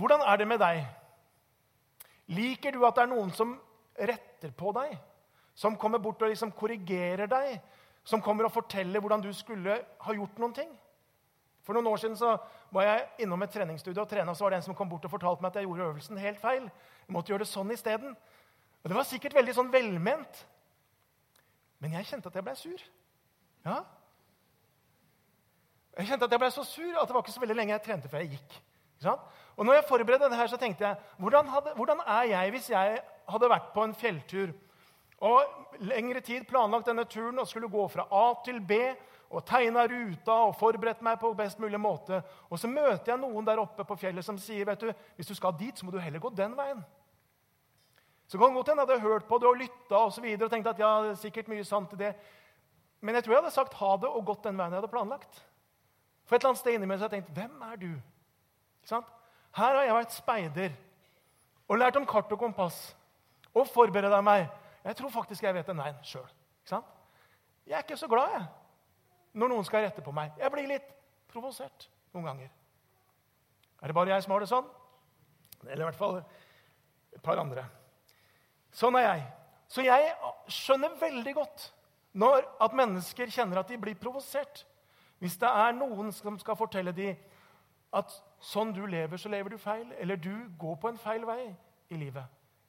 Hvordan 0.00 0.24
er 0.24 0.40
det 0.40 0.48
med 0.48 0.60
deg? 0.62 0.84
Liker 2.32 2.72
du 2.72 2.86
at 2.86 2.96
det 2.96 3.04
er 3.04 3.12
noen 3.12 3.32
som 3.36 3.52
retter 3.98 4.54
på 4.56 4.72
deg? 4.76 4.96
Som 5.54 5.76
kommer 5.76 6.00
bort 6.00 6.22
og 6.24 6.32
liksom 6.32 6.54
korrigerer 6.56 7.28
deg? 7.28 7.58
Som 8.04 8.22
kommer 8.24 8.48
og 8.48 8.54
forteller 8.54 9.02
hvordan 9.02 9.22
du 9.22 9.28
skulle 9.36 9.76
ha 9.76 10.14
gjort 10.16 10.40
noen 10.40 10.56
ting? 10.56 10.70
For 11.62 11.76
noen 11.76 11.86
år 11.92 12.00
siden 12.02 12.16
så 12.18 12.34
var 12.74 12.86
jeg 12.88 13.26
innom 13.26 13.42
et 13.44 13.52
treningsstudio 13.54 14.02
og 14.02 14.10
trena, 14.10 14.34
så 14.34 14.44
var 14.44 14.54
det 14.54 14.60
en 14.60 14.66
som 14.66 14.76
kom 14.78 14.90
bort 14.90 15.04
og 15.06 15.12
fortalte 15.12 15.44
meg 15.44 15.52
at 15.52 15.60
jeg 15.60 15.68
gjorde 15.68 15.88
øvelsen 15.92 16.18
helt 16.18 16.40
feil. 16.42 16.64
Jeg 17.06 17.14
måtte 17.14 17.32
gjøre 17.32 17.44
det 17.44 17.52
sånn 17.52 17.70
isteden. 17.74 18.16
Og 18.82 18.90
det 18.90 18.98
var 18.98 19.06
sikkert 19.06 19.36
veldig 19.38 19.54
sånn 19.54 19.70
velment. 19.70 20.42
Men 21.82 21.94
jeg 21.98 22.08
kjente 22.10 22.30
at 22.30 22.38
jeg 22.38 22.46
ble 22.46 22.56
sur. 22.58 22.82
Ja. 23.66 23.78
Jeg 25.98 26.08
kjente 26.10 26.26
at 26.26 26.34
jeg 26.34 26.42
ble 26.42 26.50
så 26.54 26.66
sur 26.66 26.98
at 26.98 27.08
det 27.08 27.14
var 27.14 27.22
ikke 27.22 27.36
så 27.36 27.42
veldig 27.44 27.58
lenge 27.58 27.76
jeg 27.76 27.84
trente 27.86 28.10
før 28.10 28.24
jeg 28.24 28.36
gikk. 28.36 28.58
Og 29.56 29.66
når 29.66 29.80
jeg 29.80 29.88
forberedte 29.88 30.28
det 30.30 30.38
her, 30.38 30.50
så 30.50 30.58
tenkte 30.60 30.86
jeg 30.86 30.98
hvordan, 31.18 31.48
hadde, 31.50 31.72
hvordan 31.78 32.02
er 32.06 32.28
jeg 32.30 32.52
hvis 32.54 32.68
jeg 32.70 33.00
hadde 33.28 33.50
vært 33.50 33.72
på 33.74 33.86
en 33.86 33.94
fjelltur 33.98 34.52
og 35.22 35.82
lengre 35.86 36.22
tid 36.24 36.46
planlagt 36.48 36.88
denne 36.90 37.04
turen 37.10 37.38
og 37.38 37.48
skulle 37.50 37.70
gå 37.70 37.82
fra 37.90 38.06
A 38.10 38.24
til 38.46 38.60
B 38.62 38.78
og 39.32 39.44
tegna 39.48 39.86
ruta 39.88 40.34
og 40.46 40.56
forberedt 40.60 41.00
meg 41.04 41.18
på 41.20 41.32
best 41.36 41.60
mulig 41.62 41.80
måte. 41.80 42.20
Og 42.50 42.60
så 42.60 42.68
møter 42.68 43.14
jeg 43.14 43.20
noen 43.20 43.46
der 43.46 43.62
oppe 43.62 43.86
på 43.88 43.96
fjellet 43.96 44.26
som 44.26 44.38
sier 44.40 44.68
vet 44.68 44.84
du, 44.84 44.92
hvis 45.16 45.30
du 45.30 45.34
skal 45.34 45.56
dit, 45.58 45.78
så 45.78 45.86
må 45.86 45.94
du 45.94 46.00
heller 46.02 46.20
gå 46.20 46.30
den 46.36 46.56
veien. 46.58 46.82
Så 48.28 48.38
kan 48.38 48.52
det 48.52 48.60
godt 48.60 48.72
hende 48.72 48.84
jeg 48.84 48.88
hadde 48.88 49.08
hørt 49.08 49.26
på 49.28 49.38
det 49.40 49.48
og 49.48 49.58
lytta 49.60 49.98
og, 49.98 50.12
så 50.12 50.22
videre, 50.24 50.46
og 50.46 50.52
tenkte 50.52 50.72
at 50.72 50.78
ja, 50.80 50.92
det 51.04 51.10
er 51.14 51.20
sikkert 51.20 51.50
mye 51.52 51.64
sant 51.68 51.96
i 51.96 52.00
det. 52.04 52.12
Men 53.00 53.16
jeg 53.18 53.24
tror 53.24 53.34
jeg 53.34 53.42
hadde 53.42 53.54
sagt 53.56 53.80
ha 53.80 53.96
det 54.00 54.08
og 54.12 54.24
gått 54.28 54.46
den 54.46 54.60
veien 54.60 54.72
jeg 54.72 54.80
hadde 54.82 54.92
planlagt. 54.92 55.42
For 56.28 56.36
et 56.36 56.42
eller 56.42 56.52
annet 56.52 56.62
sted 56.62 56.76
inni 56.78 56.88
meg 56.88 57.00
så 57.00 57.08
jeg 57.08 57.16
tenkt 57.18 57.34
hvem 57.36 57.66
er 57.66 57.80
du? 57.80 57.90
Her 58.88 59.76
har 59.76 59.84
jeg 59.84 59.96
vært 59.98 60.14
speider 60.16 60.76
og 61.68 61.80
lært 61.80 61.98
om 61.98 62.06
kart 62.08 62.32
og 62.32 62.40
kompass 62.40 62.80
og 63.52 63.68
forbereda 63.68 64.20
meg. 64.24 64.46
Jeg 64.84 64.96
tror 64.98 65.12
faktisk 65.12 65.44
jeg 65.44 65.54
vet 65.56 65.68
en 65.72 65.82
veien 65.82 65.98
sjøl. 66.06 66.28
Jeg 66.70 67.76
er 67.76 67.84
ikke 67.84 68.00
så 68.00 68.08
glad 68.10 68.32
jeg, 68.32 68.46
når 69.32 69.52
noen 69.52 69.66
skal 69.66 69.86
rette 69.86 70.04
på 70.04 70.14
meg. 70.14 70.32
Jeg 70.40 70.52
blir 70.52 70.68
litt 70.70 70.88
provosert 71.32 71.88
noen 72.12 72.28
ganger. 72.30 72.50
Er 73.82 73.90
det 73.90 73.96
bare 73.96 74.14
jeg 74.14 74.24
som 74.24 74.34
har 74.34 74.44
det 74.44 74.50
sånn? 74.50 74.66
Eller 75.66 75.84
i 75.84 75.88
hvert 75.88 75.98
fall 75.98 76.18
et 76.20 77.22
par 77.24 77.40
andre. 77.40 77.64
Sånn 78.72 78.96
er 78.98 79.06
jeg. 79.06 79.24
Så 79.72 79.84
jeg 79.84 80.12
skjønner 80.52 80.98
veldig 81.00 81.34
godt 81.36 81.68
når 82.18 82.44
at 82.60 82.76
mennesker 82.76 83.30
kjenner 83.32 83.62
at 83.62 83.70
de 83.72 83.78
blir 83.80 83.96
provosert. 83.98 84.66
Hvis 85.22 85.38
det 85.40 85.48
er 85.48 85.76
noen 85.76 86.10
som 86.12 86.36
skal 86.40 86.58
fortelle 86.58 86.92
dem 86.96 87.16
at 87.96 88.12
sånn 88.42 88.72
du 88.74 88.82
lever, 88.88 89.20
så 89.20 89.30
lever 89.32 89.54
du 89.54 89.60
feil. 89.60 89.86
Eller 90.00 90.20
du 90.20 90.32
går 90.60 90.76
på 90.80 90.90
en 90.92 91.00
feil 91.00 91.24
vei 91.28 91.44
i 91.92 92.00
livet. 92.00 92.24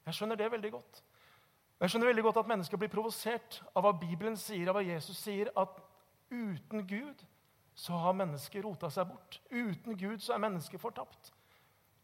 Jeg 0.05 0.17
skjønner 0.17 0.39
det 0.39 0.51
veldig 0.51 0.72
godt. 0.72 1.01
Jeg 1.82 1.91
skjønner 1.91 2.12
veldig 2.12 2.24
godt 2.24 2.39
at 2.39 2.51
mennesker 2.51 2.79
blir 2.79 2.91
provosert 2.91 3.60
av 3.74 3.84
hva 3.84 3.91
Bibelen 4.00 4.38
sier, 4.39 4.70
av 4.70 4.77
hva 4.77 4.84
Jesus 4.86 5.17
sier, 5.20 5.50
at 5.60 5.79
uten 6.33 6.87
Gud 6.87 7.23
så 7.75 7.97
har 7.97 8.17
mennesket 8.17 8.65
rota 8.65 8.89
seg 8.93 9.07
bort. 9.09 9.39
Uten 9.51 9.97
Gud 9.97 10.21
så 10.21 10.35
er 10.35 10.43
mennesket 10.43 10.81
fortapt. 10.81 11.31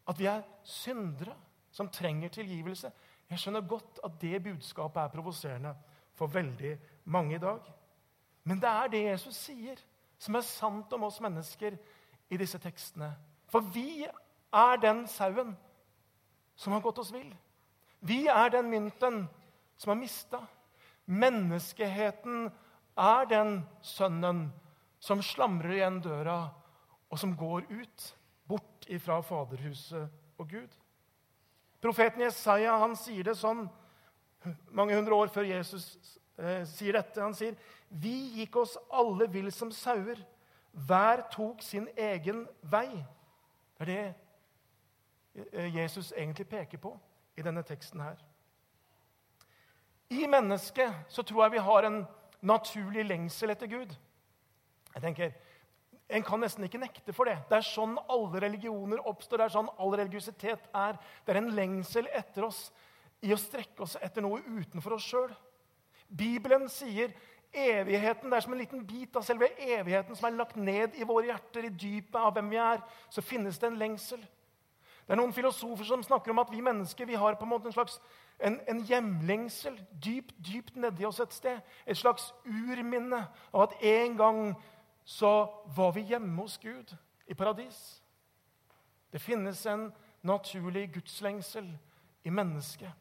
At 0.08 0.18
vi 0.18 0.26
er 0.26 0.46
syndere 0.66 1.36
som 1.70 1.88
trenger 1.88 2.32
tilgivelse. 2.34 2.90
Jeg 3.30 3.38
skjønner 3.38 3.66
godt 3.66 4.00
at 4.04 4.16
det 4.20 4.42
budskapet 4.42 5.02
er 5.02 5.12
provoserende 5.12 5.74
for 6.18 6.26
veldig 6.26 6.78
mange 7.04 7.36
i 7.36 7.42
dag. 7.42 7.60
Men 8.44 8.58
det 8.60 8.68
er 8.68 8.88
det 8.90 9.04
Jesus 9.04 9.36
sier, 9.36 9.78
som 10.18 10.34
er 10.34 10.46
sant 10.46 10.92
om 10.92 11.06
oss 11.06 11.20
mennesker 11.22 11.76
i 12.30 12.38
disse 12.40 12.58
tekstene. 12.58 13.12
For 13.50 13.60
vi 13.60 14.04
er 14.06 14.80
den 14.82 15.06
sauen 15.08 15.54
som 16.56 16.74
har 16.74 16.82
gått 16.84 16.98
oss 16.98 17.12
vill. 17.14 17.30
Vi 18.00 18.26
er 18.26 18.50
den 18.52 18.70
mynten 18.70 19.22
som 19.76 19.94
har 19.94 20.00
mista. 20.00 20.40
Menneskeheten 21.06 22.50
er 23.00 23.28
den 23.30 23.60
sønnen 23.82 24.48
som 25.00 25.22
slamrer 25.24 25.78
igjen 25.78 26.00
døra, 26.04 26.50
og 27.10 27.18
som 27.18 27.32
går 27.36 27.64
ut, 27.70 28.06
bort 28.46 28.86
ifra 28.90 29.20
Faderhuset 29.24 30.10
og 30.38 30.48
Gud. 30.48 30.72
Profeten 31.80 32.22
Jesaja 32.22 32.76
han 32.82 32.96
sier 32.98 33.24
det 33.30 33.38
sånn 33.40 33.64
mange 34.72 34.96
hundre 34.96 35.16
år 35.16 35.30
før 35.32 35.48
Jesus 35.48 35.94
eh, 36.38 36.64
sier 36.68 36.96
dette. 36.96 37.20
Han 37.22 37.36
sier, 37.36 37.56
'Vi 37.90 38.40
gikk 38.40 38.56
oss 38.56 38.76
alle 38.90 39.28
vill 39.32 39.52
som 39.52 39.72
sauer.' 39.72 40.26
Hver 40.70 41.24
tok 41.32 41.62
sin 41.62 41.88
egen 41.98 42.44
vei. 42.62 43.04
Det 43.78 43.80
er 43.80 44.14
det 45.34 45.46
eh, 45.52 45.76
Jesus 45.76 46.12
egentlig 46.12 46.46
peker 46.48 46.78
på 46.78 46.92
i 47.36 47.42
denne 47.42 47.62
teksten 47.66 48.00
her. 48.00 48.20
I 50.10 50.26
mennesket 50.26 50.94
så 51.08 51.22
tror 51.22 51.44
jeg 51.44 51.52
vi 51.52 51.64
har 51.66 51.86
en 51.86 52.06
naturlig 52.46 53.04
lengsel 53.06 53.52
etter 53.54 53.70
Gud. 53.70 53.94
Jeg 54.94 55.02
tenker, 55.02 55.32
En 56.10 56.24
kan 56.26 56.40
nesten 56.42 56.64
ikke 56.66 56.80
nekte 56.82 57.12
for 57.14 57.30
det. 57.30 57.36
Det 57.46 57.54
er 57.54 57.62
sånn 57.62 57.92
alle 58.10 58.40
religioner 58.42 58.98
oppstår. 59.06 59.38
Det 59.38 59.44
er 59.44 59.52
sånn 59.54 59.68
all 59.78 59.92
religiøsitet 59.94 60.64
er. 60.74 60.96
Det 61.22 61.30
er 61.30 61.38
en 61.38 61.52
lengsel 61.54 62.08
etter 62.10 62.48
oss 62.48 62.64
i 63.22 63.30
å 63.30 63.38
strekke 63.38 63.84
oss 63.84 63.94
etter 64.02 64.24
noe 64.24 64.40
utenfor 64.42 64.96
oss 64.96 65.06
sjøl. 65.06 65.30
Bibelen 66.10 66.66
sier 66.66 67.14
evigheten. 67.54 68.26
Det 68.26 68.40
er 68.40 68.42
som 68.42 68.56
en 68.56 68.62
liten 68.62 68.82
bit 68.86 69.14
av 69.14 69.22
selve 69.22 69.52
evigheten 69.54 70.18
som 70.18 70.26
er 70.26 70.38
lagt 70.40 70.58
ned 70.58 70.98
i 70.98 71.06
våre 71.06 71.30
hjerter, 71.30 71.68
i 71.68 71.74
dypet 71.84 72.18
av 72.18 72.34
hvem 72.34 72.50
vi 72.50 72.58
er. 72.58 72.82
Så 73.06 73.22
finnes 73.22 73.62
det 73.62 73.70
en 73.70 73.78
lengsel. 73.78 74.26
Det 75.06 75.14
er 75.14 75.18
noen 75.18 75.34
filosofer 75.34 75.86
som 75.86 76.02
snakker 76.06 76.34
om 76.34 76.42
at 76.42 76.50
vi 76.50 76.62
mennesker 76.62 77.06
vi 77.06 77.18
har 77.18 77.38
på 77.38 77.46
en 77.46 77.54
måte 77.54 77.70
en 77.70 77.74
slags 77.74 78.00
en, 78.42 78.60
en 78.68 78.80
hjemlengsel 78.84 79.86
dypt, 80.04 80.34
dypt 80.46 80.76
nedi 80.76 81.04
oss 81.04 81.20
et 81.20 81.34
sted. 81.34 81.60
Et 81.86 81.96
slags 81.96 82.34
urminne 82.46 83.26
av 83.52 83.62
at 83.62 83.76
en 83.82 84.16
gang 84.16 84.40
så 85.04 85.48
var 85.76 85.92
vi 85.92 86.00
hjemme 86.00 86.42
hos 86.42 86.58
Gud 86.58 86.96
i 87.26 87.34
paradis. 87.34 88.02
Det 89.12 89.20
finnes 89.20 89.66
en 89.66 89.92
naturlig 90.22 90.92
gudslengsel 90.94 91.78
i 92.24 92.30
mennesket. 92.30 92.92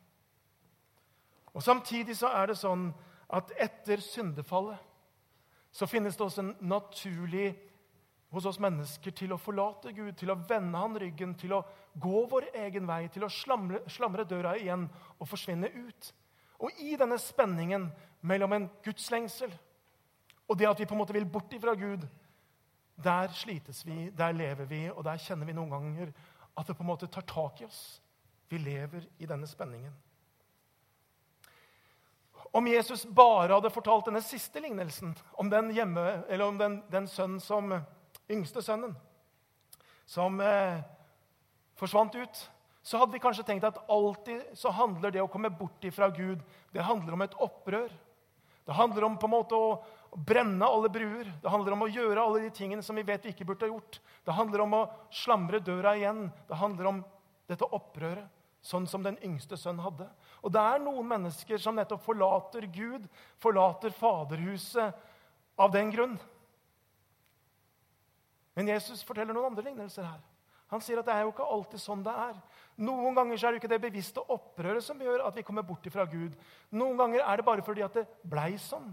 Og 1.54 1.64
Samtidig 1.64 2.18
så 2.18 2.28
er 2.28 2.46
det 2.50 2.58
sånn 2.58 2.92
at 3.30 3.52
etter 3.58 4.02
syndefallet 4.02 4.78
så 5.72 5.86
finnes 5.86 6.18
det 6.18 6.26
også 6.26 6.42
en 6.42 6.56
naturlig 6.60 7.52
hos 8.30 8.46
oss 8.46 8.60
mennesker 8.62 9.14
til 9.16 9.34
å 9.34 9.40
forlate 9.42 9.94
Gud, 9.96 10.14
til 10.18 10.32
å 10.32 10.38
vende 10.50 10.78
han 10.78 10.98
ryggen, 11.02 11.34
til 11.38 11.56
å 11.58 11.64
gå 12.00 12.26
vår 12.30 12.52
egen 12.66 12.86
vei, 12.88 13.08
til 13.10 13.26
å 13.26 13.32
slamre, 13.34 13.82
slamre 13.90 14.28
døra 14.30 14.54
igjen 14.58 14.86
og 15.18 15.30
forsvinne 15.30 15.72
ut. 15.74 16.12
Og 16.60 16.84
i 16.84 16.94
denne 17.00 17.18
spenningen 17.22 17.88
mellom 18.22 18.54
en 18.54 18.70
gudslengsel 18.86 19.54
og 20.50 20.58
det 20.58 20.66
at 20.66 20.80
vi 20.82 20.88
på 20.90 20.96
en 20.98 21.04
måte 21.04 21.14
vil 21.14 21.30
bort 21.30 21.54
ifra 21.54 21.76
Gud, 21.78 22.08
der 23.04 23.32
slites 23.38 23.86
vi, 23.86 24.10
der 24.10 24.34
lever 24.34 24.66
vi, 24.66 24.88
og 24.90 25.04
der 25.06 25.22
kjenner 25.22 25.46
vi 25.46 25.54
noen 25.54 25.70
ganger 25.72 26.14
at 26.58 26.68
det 26.68 26.76
på 26.76 26.84
en 26.84 26.90
måte 26.90 27.08
tar 27.08 27.24
tak 27.30 27.62
i 27.62 27.68
oss. 27.68 28.02
Vi 28.50 28.58
lever 28.58 29.06
i 29.22 29.30
denne 29.30 29.48
spenningen. 29.48 29.94
Om 32.52 32.68
Jesus 32.68 33.06
bare 33.06 33.54
hadde 33.54 33.70
fortalt 33.70 34.10
denne 34.10 34.24
siste 34.26 34.60
lignelsen, 34.60 35.14
om 35.38 35.52
den, 35.54 35.70
hjemme, 35.76 36.24
eller 36.28 36.50
om 36.50 36.58
den, 36.58 36.80
den 36.90 37.08
sønnen 37.08 37.40
som 37.40 37.76
yngste 38.30 38.64
sønnen, 38.66 38.96
som 40.10 40.40
eh, 40.42 40.80
forsvant 41.80 42.16
ut, 42.16 42.44
så 42.82 42.98
hadde 42.98 43.14
vi 43.14 43.22
kanskje 43.22 43.46
tenkt 43.46 43.68
at 43.68 43.82
alltid 43.92 44.56
så 44.58 44.72
handler 44.74 45.14
det 45.14 45.22
å 45.22 45.30
komme 45.32 45.52
bort 45.54 45.84
ifra 45.86 46.08
Gud 46.14 46.42
det 46.74 46.86
handler 46.86 47.14
om 47.14 47.26
et 47.26 47.36
opprør. 47.42 47.90
Det 48.66 48.76
handler 48.78 49.04
om 49.04 49.18
på 49.18 49.26
en 49.26 49.34
måte 49.34 49.58
å 49.58 49.70
brenne 50.14 50.66
alle 50.66 50.90
bruer. 50.94 51.30
Det 51.42 51.50
handler 51.50 51.74
om 51.74 51.86
å 51.86 51.90
gjøre 51.90 52.22
alle 52.22 52.44
de 52.44 52.52
tingene 52.54 52.86
som 52.86 52.98
vi 52.98 53.06
vet 53.06 53.26
vi 53.26 53.34
ikke 53.34 53.48
burde 53.50 53.66
ha 53.66 53.72
gjort. 53.72 54.00
Det 54.26 54.36
handler 54.38 54.64
om 54.66 54.76
å 54.78 54.82
slamre 55.14 55.62
døra 55.62 55.96
igjen. 55.98 56.28
Det 56.48 56.60
handler 56.60 56.92
om 56.92 57.00
dette 57.50 57.66
opprøret, 57.66 58.28
sånn 58.62 58.86
som 58.90 59.02
den 59.06 59.18
yngste 59.26 59.58
sønnen 59.58 59.82
hadde. 59.82 60.06
Og 60.46 60.54
det 60.54 60.62
er 60.62 60.84
noen 60.84 61.08
mennesker 61.10 61.62
som 61.62 61.78
nettopp 61.80 62.04
forlater 62.06 62.68
Gud, 62.70 63.08
forlater 63.42 63.94
Faderhuset 63.96 64.94
av 65.60 65.74
den 65.74 65.90
grunn. 65.96 66.20
Men 68.60 68.74
Jesus 68.74 69.06
forteller 69.08 69.32
noen 69.32 69.54
andre 69.54 69.64
lignelser 69.70 70.04
her. 70.04 70.20
Han 70.70 70.82
sier 70.84 71.00
at 71.00 71.08
det 71.08 71.14
er 71.16 71.24
jo 71.24 71.32
ikke 71.32 71.46
alltid 71.48 71.82
sånn 71.82 72.02
det 72.04 72.12
er. 72.12 72.34
Noen 72.84 73.16
ganger 73.16 73.40
er 73.40 73.54
det 73.56 73.62
ikke 73.62 73.72
det 73.72 73.82
bevisste 73.82 74.22
opprøret 74.36 74.84
som 74.84 75.00
gjør 75.00 75.24
at 75.26 75.38
vi 75.40 75.44
kommer 75.48 75.64
bort 75.66 75.88
fra 75.90 76.04
Gud. 76.12 76.36
Noen 76.76 76.98
ganger 77.00 77.24
er 77.24 77.40
det 77.40 77.46
bare 77.48 77.64
fordi 77.66 77.86
at 77.86 77.96
det 77.96 78.04
blei 78.28 78.52
sånn. 78.62 78.90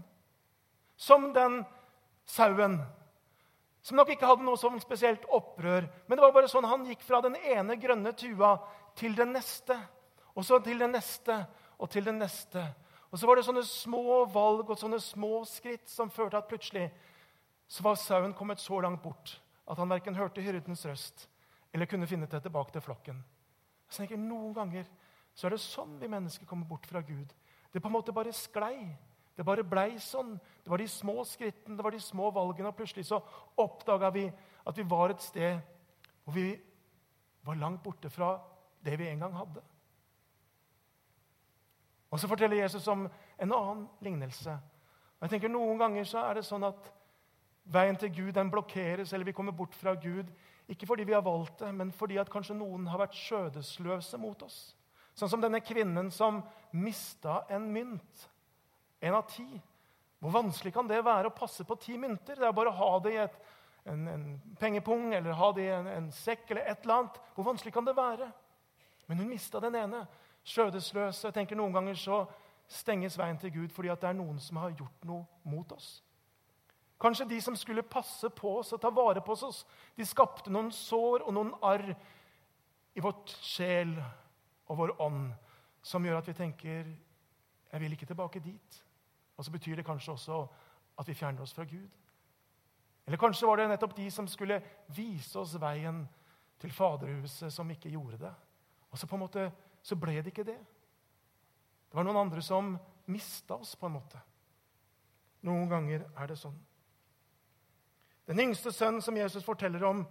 Som 0.95 1.33
den 1.35 1.59
sauen 2.25 2.79
som 3.83 3.99
nok 3.99 4.09
ikke 4.15 4.27
hadde 4.27 4.47
noe 4.47 4.59
sånn 4.59 4.79
spesielt 4.83 5.27
opprør. 5.35 5.85
Men 6.07 6.17
det 6.17 6.23
var 6.23 6.33
bare 6.35 6.49
sånn 6.51 6.65
han 6.67 6.87
gikk 6.87 7.03
fra 7.07 7.19
den 7.23 7.35
ene 7.39 7.77
grønne 7.79 8.11
tua 8.17 8.55
til 8.97 9.19
den 9.19 9.35
neste. 9.35 9.75
Og 10.31 10.47
så 10.47 10.61
til 10.63 10.79
den 10.79 10.95
neste 10.95 11.41
og 11.77 11.91
til 11.91 12.07
den 12.07 12.23
neste. 12.23 12.63
Og 13.11 13.19
så 13.19 13.27
var 13.27 13.35
det 13.35 13.45
sånne 13.47 13.63
små 13.67 14.23
valg 14.31 14.71
og 14.71 14.79
sånne 14.79 14.99
små 15.03 15.43
skritt 15.47 15.91
som 15.91 16.11
førte 16.11 16.39
at 16.39 16.47
plutselig 16.47 16.87
så 17.67 17.83
var 17.83 17.99
sauen 17.99 18.35
kommet 18.35 18.63
så 18.63 18.79
langt 18.83 19.03
bort 19.03 19.37
at 19.67 19.77
han 19.77 19.89
verken 19.91 20.15
hørte 20.15 20.41
hyrdens 20.41 20.85
røst 20.87 21.27
eller 21.73 21.89
kunne 21.89 22.07
finne 22.07 22.27
til 22.27 22.41
tilbake 22.41 22.71
til 22.73 22.81
flokken. 22.81 23.19
Jeg 23.87 23.95
tenker, 23.95 24.17
Noen 24.17 24.53
ganger 24.55 24.87
så 25.35 25.47
er 25.47 25.55
det 25.55 25.61
sånn 25.61 25.97
vi 25.99 26.09
mennesker 26.09 26.47
kommer 26.49 26.67
bort 26.67 26.87
fra 26.89 27.01
Gud. 27.05 27.33
Det 27.71 27.81
på 27.83 27.89
en 27.91 27.93
måte 27.93 28.15
bare 28.15 28.33
sklei. 28.33 28.87
Det 29.37 29.45
bare 29.45 29.65
blei 29.67 29.99
sånn. 30.01 30.33
Det 30.63 30.71
var 30.71 30.81
de 30.81 30.87
små 30.89 31.21
skrittene, 31.27 31.77
det 31.77 31.85
var 31.85 31.93
de 31.93 32.01
små 32.01 32.31
valgene. 32.33 32.71
Og 32.71 32.77
plutselig 32.79 33.05
så 33.05 33.19
oppdaga 33.61 34.09
vi 34.15 34.25
at 34.27 34.77
vi 34.77 34.85
var 34.89 35.13
et 35.13 35.21
sted 35.21 35.59
hvor 36.25 36.35
vi 36.35 36.49
var 37.45 37.59
langt 37.61 37.83
borte 37.83 38.09
fra 38.11 38.33
det 38.83 38.97
vi 38.99 39.11
en 39.11 39.21
gang 39.23 39.35
hadde. 39.37 39.61
Og 42.11 42.19
Så 42.19 42.27
forteller 42.27 42.63
Jesus 42.63 42.87
om 42.87 43.05
en 43.39 43.53
annen 43.53 43.87
lignelse. 44.01 44.51
Og 45.17 45.21
jeg 45.21 45.29
tenker 45.29 45.51
Noen 45.51 45.77
ganger 45.79 46.07
så 46.07 46.23
er 46.25 46.39
det 46.39 46.45
sånn 46.47 46.65
at 46.65 46.91
veien 47.71 47.97
til 47.99 48.13
Gud 48.15 48.31
den 48.35 48.51
blokkeres, 48.51 49.13
eller 49.13 49.27
vi 49.27 49.35
kommer 49.35 49.55
bort 49.55 49.75
fra 49.75 49.93
Gud 49.99 50.29
ikke 50.67 50.87
fordi 50.87 51.05
vi 51.07 51.15
har 51.15 51.23
valgt 51.23 51.59
det, 51.59 51.69
men 51.75 51.91
fordi 51.95 52.17
at 52.19 52.29
kanskje 52.31 52.57
noen 52.57 52.87
har 52.91 52.99
vært 52.99 53.15
skjødesløse 53.15 54.19
mot 54.19 54.41
oss. 54.43 54.57
Sånn 55.15 55.31
som 55.31 55.41
denne 55.41 55.61
kvinnen 55.63 56.11
som 56.11 56.41
mista 56.75 57.45
en 57.49 57.69
mynt. 57.71 58.25
En 59.01 59.15
av 59.15 59.29
ti. 59.31 59.47
Hvor 60.19 60.33
vanskelig 60.33 60.73
kan 60.75 60.89
det 60.89 60.99
være 61.05 61.29
å 61.29 61.35
passe 61.37 61.63
på 61.63 61.77
ti 61.79 61.95
mynter? 61.97 62.35
Det 62.35 62.47
er 62.47 62.55
bare 62.57 62.73
å 62.73 62.77
ha 62.77 62.89
det 63.05 63.13
i 63.13 63.21
et, 63.21 63.37
en, 63.87 64.03
en, 64.11 64.25
pengepung 64.59 65.13
eller 65.15 65.37
ha 65.39 65.51
det 65.55 65.69
i 65.69 65.71
en, 65.71 65.87
en, 65.87 66.09
sekk 66.11 66.51
eller 66.51 66.67
et 66.67 66.83
eller 66.83 66.97
annet. 66.97 67.21
Hvor 67.35 67.47
vanskelig 67.47 67.73
kan 67.73 67.87
det 67.87 67.95
være? 67.97 68.27
Men 69.07 69.23
hun 69.23 69.31
mista 69.31 69.61
den 69.63 69.77
ene. 69.79 70.03
Skjødesløse. 70.47 71.29
Jeg 71.29 71.37
tenker 71.37 71.59
Noen 71.59 71.75
ganger 71.75 71.95
så 72.01 72.25
stenges 72.67 73.15
veien 73.19 73.39
til 73.39 73.53
Gud 73.55 73.71
fordi 73.71 73.93
at 73.93 74.03
det 74.03 74.11
er 74.11 74.19
noen 74.19 74.41
som 74.43 74.59
har 74.59 74.75
gjort 74.75 75.07
noe 75.07 75.23
mot 75.47 75.71
oss. 75.71 76.01
Kanskje 76.97 77.27
de 77.29 77.41
som 77.41 77.55
skulle 77.55 77.85
passe 77.85 78.29
på 78.33 78.55
oss 78.59 78.73
og 78.73 78.81
ta 78.81 78.89
vare 78.89 79.21
på 79.21 79.35
oss, 79.37 79.65
de 79.95 80.05
skapte 80.05 80.49
noen 80.53 80.71
sår 80.73 81.27
og 81.27 81.35
noen 81.35 81.51
arr 81.61 81.91
i 82.97 83.03
vårt 83.03 83.35
sjel 83.45 83.93
og 84.67 84.79
vår 84.79 84.95
ånd 85.05 85.27
som 85.85 86.05
gjør 86.05 86.17
at 86.19 86.31
vi 86.31 86.37
tenker 86.37 86.89
jeg 87.67 87.83
vil 87.83 87.93
ikke 87.93 88.07
tilbake 88.09 88.41
dit. 88.41 88.81
Og 89.37 89.45
så 89.45 89.53
betyr 89.53 89.77
det 89.77 89.85
kanskje 89.85 90.15
også 90.15 90.41
at 90.97 91.07
vi 91.07 91.13
fjerner 91.13 91.43
oss 91.43 91.53
fra 91.53 91.67
Gud. 91.69 91.89
Eller 93.05 93.19
kanskje 93.21 93.47
var 93.47 93.59
det 93.59 93.67
nettopp 93.69 93.95
de 93.95 94.07
som 94.11 94.27
skulle 94.27 94.57
vise 94.95 95.37
oss 95.39 95.53
veien 95.61 96.01
til 96.59 96.73
Faderhuset, 96.73 97.53
som 97.53 97.69
ikke 97.71 97.91
gjorde 97.93 98.17
det. 98.25 98.33
Og 98.91 98.97
så 98.97 99.07
på 99.07 99.15
en 99.15 99.23
måte 99.23 99.45
så 99.85 99.95
ble 99.99 100.17
det 100.17 100.33
ikke 100.33 100.47
det. 100.47 100.57
Det 101.87 101.95
var 101.95 102.07
noen 102.07 102.25
andre 102.25 102.41
som 102.43 102.73
mista 103.07 103.55
oss, 103.55 103.75
på 103.75 103.87
en 103.87 103.95
måte. 103.95 104.19
Noen 105.47 105.69
ganger 105.71 106.03
er 106.17 106.27
det 106.27 106.39
sånn. 106.39 106.57
Den 108.27 108.39
yngste 108.43 108.73
sønnen 108.75 109.01
som 109.01 109.17
Jesus 109.17 109.45
forteller 109.45 109.83
om, 109.87 110.03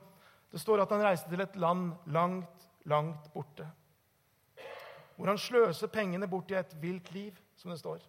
det 0.51 0.61
står 0.63 0.83
at 0.83 0.93
han 0.95 1.05
reiste 1.05 1.31
til 1.31 1.43
et 1.45 1.57
land 1.61 1.93
langt, 2.13 2.69
langt 2.89 3.29
borte. 3.35 3.67
Hvor 5.17 5.33
han 5.33 5.41
sløser 5.41 5.93
pengene 5.93 6.29
bort 6.29 6.51
i 6.53 6.59
et 6.59 6.77
vilt 6.81 7.11
liv, 7.13 7.37
som 7.57 7.73
det 7.73 7.81
står. 7.81 8.01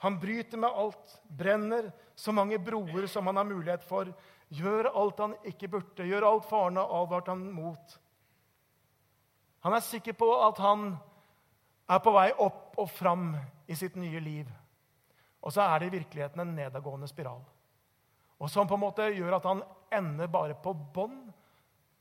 Han 0.00 0.16
bryter 0.18 0.58
med 0.58 0.72
alt, 0.82 1.16
brenner 1.38 1.90
så 2.16 2.32
mange 2.32 2.58
broer 2.58 3.06
som 3.06 3.26
han 3.26 3.36
har 3.36 3.44
mulighet 3.44 3.84
for, 3.84 4.08
gjør 4.48 4.88
alt 4.96 5.20
han 5.20 5.34
ikke 5.46 5.68
burde, 5.68 6.06
gjør 6.06 6.26
alt 6.26 6.48
faren 6.48 6.80
har 6.80 6.94
advart 7.02 7.28
han 7.30 7.44
mot. 7.52 7.98
Han 9.60 9.76
er 9.76 9.84
sikker 9.84 10.16
på 10.16 10.30
at 10.40 10.58
han 10.64 10.94
er 11.90 12.00
på 12.02 12.14
vei 12.14 12.30
opp 12.32 12.78
og 12.80 12.88
fram 12.90 13.34
i 13.68 13.76
sitt 13.76 13.98
nye 14.00 14.22
liv. 14.24 14.48
Og 15.44 15.52
så 15.52 15.66
er 15.66 15.78
det 15.80 15.90
i 15.90 15.96
virkeligheten 15.98 16.42
en 16.42 16.54
nedadgående 16.56 17.08
spiral. 17.10 17.42
Og 18.40 18.50
som 18.50 18.68
på 18.68 18.76
en 18.76 18.84
måte 18.84 19.10
gjør 19.12 19.36
at 19.36 19.48
han 19.48 19.62
ender 19.92 20.30
bare 20.32 20.56
på 20.56 20.72
bånn. 20.72 21.18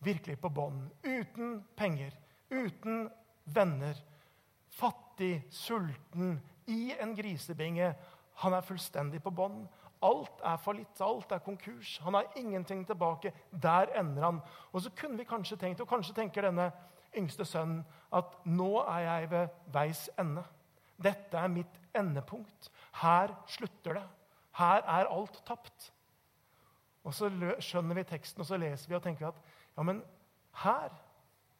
Virkelig 0.04 0.38
på 0.40 0.52
bånn. 0.56 0.86
Uten 1.04 1.60
penger, 1.76 2.14
uten 2.50 3.10
venner. 3.44 3.98
Fattig, 4.72 5.42
sulten, 5.52 6.38
i 6.70 6.94
en 7.02 7.16
grisebinge. 7.18 7.92
Han 8.44 8.56
er 8.56 8.64
fullstendig 8.64 9.20
på 9.26 9.34
bånn. 9.36 9.66
Alt 10.06 10.40
er 10.48 10.60
fallitt, 10.64 11.02
alt 11.04 11.34
er 11.36 11.42
konkurs. 11.44 11.98
Han 12.06 12.16
har 12.16 12.30
ingenting 12.40 12.86
tilbake. 12.88 13.34
Der 13.52 13.92
ender 14.00 14.24
han. 14.24 14.40
Og 14.72 14.86
så 14.86 14.94
kunne 14.96 15.20
vi 15.20 15.28
kanskje 15.28 15.58
tenkt, 15.60 15.82
og 15.84 15.90
kanskje 15.90 16.16
tenker 16.22 16.48
denne 16.48 16.70
yngste 17.18 17.44
sønnen, 17.46 17.84
at 18.14 18.38
nå 18.46 18.80
er 18.86 19.04
jeg 19.04 19.30
ved 19.34 19.60
veis 19.74 20.08
ende. 20.22 20.46
Dette 21.00 21.38
er 21.38 21.52
mitt 21.52 21.80
endepunkt. 21.96 22.70
Her 23.02 23.34
slutter 23.48 24.00
det. 24.00 24.08
Her 24.60 24.84
er 24.86 25.12
alt 25.12 25.42
tapt. 25.48 25.92
Og 27.08 27.16
så 27.16 27.30
skjønner 27.64 27.96
vi 27.96 28.08
teksten, 28.08 28.44
og 28.44 28.48
så 28.48 28.58
leser 28.60 28.90
vi 28.90 28.98
og 28.98 29.04
tenker 29.04 29.30
at 29.30 29.38
ja, 29.78 29.84
men 29.86 30.02
her, 30.64 30.92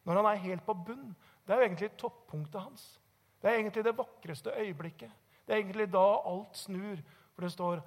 når 0.04 0.20
han 0.20 0.30
er 0.32 0.44
helt 0.44 0.66
på 0.66 0.74
bunn, 0.74 1.14
det 1.48 1.54
er 1.54 1.62
jo 1.62 1.68
egentlig 1.68 1.92
toppunktet 1.98 2.62
hans. 2.62 2.84
Det 3.42 3.50
er 3.50 3.62
egentlig 3.62 3.84
det 3.86 3.98
vakreste 3.98 4.54
øyeblikket. 4.60 5.12
Det 5.48 5.56
er 5.56 5.62
egentlig 5.64 5.88
da 5.94 6.06
alt 6.28 6.58
snur. 6.58 7.00
For 7.34 7.46
det 7.46 7.52
står 7.52 7.82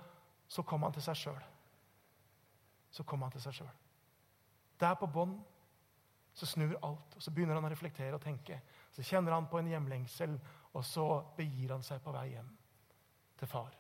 så 0.49 0.63
kom 0.63 0.83
han 0.83 0.93
til 0.93 1.05
seg 1.05 1.17
sjøl. 1.17 1.43
Så 2.93 3.05
kom 3.09 3.23
han 3.25 3.33
til 3.33 3.41
seg 3.45 3.55
sjøl. 3.57 3.71
Der 4.81 4.97
på 5.01 5.09
bånn 5.09 5.37
så 6.35 6.49
snur 6.49 6.75
alt, 6.83 7.17
og 7.17 7.23
så 7.23 7.31
begynner 7.33 7.57
han 7.57 7.69
å 7.69 7.71
reflektere 7.73 8.17
og 8.17 8.25
tenke. 8.25 8.59
Så 8.93 9.05
kjenner 9.05 9.37
han 9.37 9.49
på 9.49 9.61
en 9.61 9.69
hjemlengsel, 9.69 10.35
og 10.73 10.85
så 10.85 11.07
begir 11.37 11.73
han 11.73 11.85
seg 11.85 12.01
på 12.05 12.13
vei 12.13 12.31
hjem 12.33 12.49
til 13.41 13.49
far. 13.49 13.73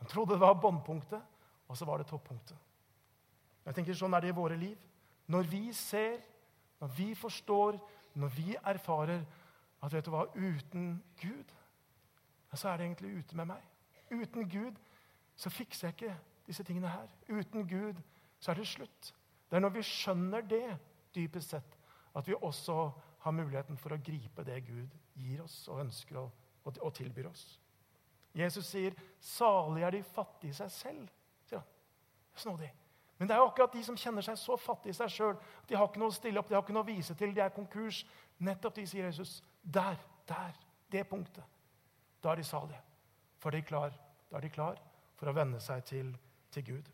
Han 0.00 0.10
trodde 0.10 0.34
det 0.34 0.42
var 0.42 0.58
båndpunktet, 0.62 1.22
og 1.66 1.78
så 1.78 1.86
var 1.88 1.98
det 1.98 2.08
toppunktet. 2.10 2.65
Jeg 3.66 3.74
tenker 3.74 3.98
Sånn 3.98 4.14
er 4.14 4.22
det 4.22 4.30
i 4.30 4.36
våre 4.36 4.56
liv. 4.58 4.78
Når 5.26 5.48
vi 5.50 5.62
ser, 5.74 6.20
når 6.80 6.92
vi 6.96 7.08
forstår, 7.18 7.78
når 8.14 8.34
vi 8.36 8.56
erfarer 8.62 9.24
at 9.82 9.92
vet 9.92 10.06
du 10.06 10.12
hva, 10.14 10.26
uten 10.34 10.96
Gud 11.20 11.52
så 12.56 12.68
er 12.68 12.76
det 12.76 12.86
egentlig 12.86 13.18
ute 13.18 13.36
med 13.36 13.50
meg. 13.50 13.62
Uten 14.10 14.48
Gud 14.48 14.78
så 15.36 15.50
fikser 15.50 15.88
jeg 15.88 15.94
ikke 15.94 16.14
disse 16.46 16.64
tingene 16.64 16.88
her. 16.88 17.10
Uten 17.28 17.68
Gud 17.68 18.00
så 18.40 18.50
er 18.50 18.60
det 18.60 18.68
slutt. 18.68 19.12
Det 19.50 19.56
er 19.56 19.60
når 19.60 19.74
vi 19.76 19.82
skjønner 19.82 20.40
det, 20.40 20.78
dypest 21.14 21.50
sett, 21.50 21.76
at 22.14 22.28
vi 22.28 22.34
også 22.34 22.90
har 23.24 23.34
muligheten 23.34 23.78
for 23.80 23.94
å 23.94 24.00
gripe 24.00 24.44
det 24.44 24.62
Gud 24.66 24.96
gir 25.16 25.42
oss 25.44 25.66
og 25.68 25.80
ønsker 25.84 26.18
å, 26.20 26.24
og, 26.64 26.80
og 26.80 26.94
tilbyr 26.94 27.30
oss. 27.30 27.58
Jesus 28.36 28.66
sier, 28.68 28.94
'Salig 29.20 29.82
er 29.82 29.90
de 29.90 30.02
fattige 30.02 30.50
i 30.50 30.56
seg 30.56 30.70
selv', 30.70 31.08
sier 31.48 31.58
han. 31.58 31.68
Snodig. 32.36 32.68
Men 33.18 33.28
det 33.28 33.34
er 33.34 33.40
jo 33.40 33.48
akkurat 33.48 33.72
de 33.72 33.82
som 33.84 33.96
kjenner 33.96 34.24
seg 34.24 34.36
så 34.38 34.56
fattige 34.60 34.92
i 34.92 34.96
seg 34.96 35.12
sjøl. 35.12 35.36
De 35.68 35.76
har 35.76 35.88
ikke 35.88 36.02
noe 36.02 36.12
å 36.12 36.16
stille 36.16 36.40
opp, 36.40 36.48
de 36.48 36.56
har 36.56 36.64
ikke 36.64 36.74
noe 36.76 36.84
å 36.84 36.90
vise 36.90 37.14
til, 37.16 37.32
de 37.34 37.40
er 37.40 37.54
konkurs. 37.54 38.02
Nettopp 38.44 38.76
de, 38.76 38.84
sier 38.86 39.08
Jesus. 39.08 39.38
Der, 39.62 39.96
der, 40.28 40.52
det 40.92 41.06
punktet. 41.08 41.44
Da 42.22 42.34
er 42.34 42.42
de 42.42 42.44
salige. 42.44 42.82
For 43.40 43.54
de 43.54 43.62
er 43.62 43.68
klar, 43.68 43.96
da 44.30 44.36
er 44.36 44.44
de 44.44 44.52
klar 44.52 44.78
for 45.16 45.30
å 45.30 45.36
venne 45.36 45.60
seg 45.64 45.84
til, 45.88 46.12
til 46.52 46.66
Gud. 46.66 46.92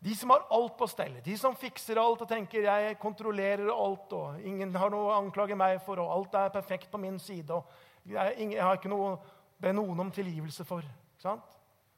De 0.00 0.14
som 0.16 0.32
har 0.32 0.46
alt 0.50 0.78
på 0.80 0.86
stell, 0.88 1.18
de 1.22 1.34
som 1.36 1.56
fikser 1.56 1.98
alt 2.00 2.22
og 2.24 2.28
tenker 2.28 2.62
'jeg 2.62 2.98
kontrollerer 2.98 3.68
alt', 3.68 4.12
og 4.12 4.40
'ingen 4.40 4.74
har 4.74 4.90
noe 4.90 5.10
å 5.10 5.18
anklage 5.18 5.56
meg 5.56 5.82
for', 5.82 6.00
og 6.00 6.10
'alt 6.10 6.34
er 6.34 6.48
perfekt 6.48 6.90
på 6.90 6.98
min 6.98 7.18
side', 7.18 7.50
og 7.50 7.64
'jeg, 8.06 8.62
har 8.62 8.76
ikke 8.76 8.88
noe 8.88 9.12
å 9.12 9.20
be 9.60 9.72
noen 9.72 10.00
om 10.00 10.10
tilgivelse 10.10 10.64
for'. 10.64 10.88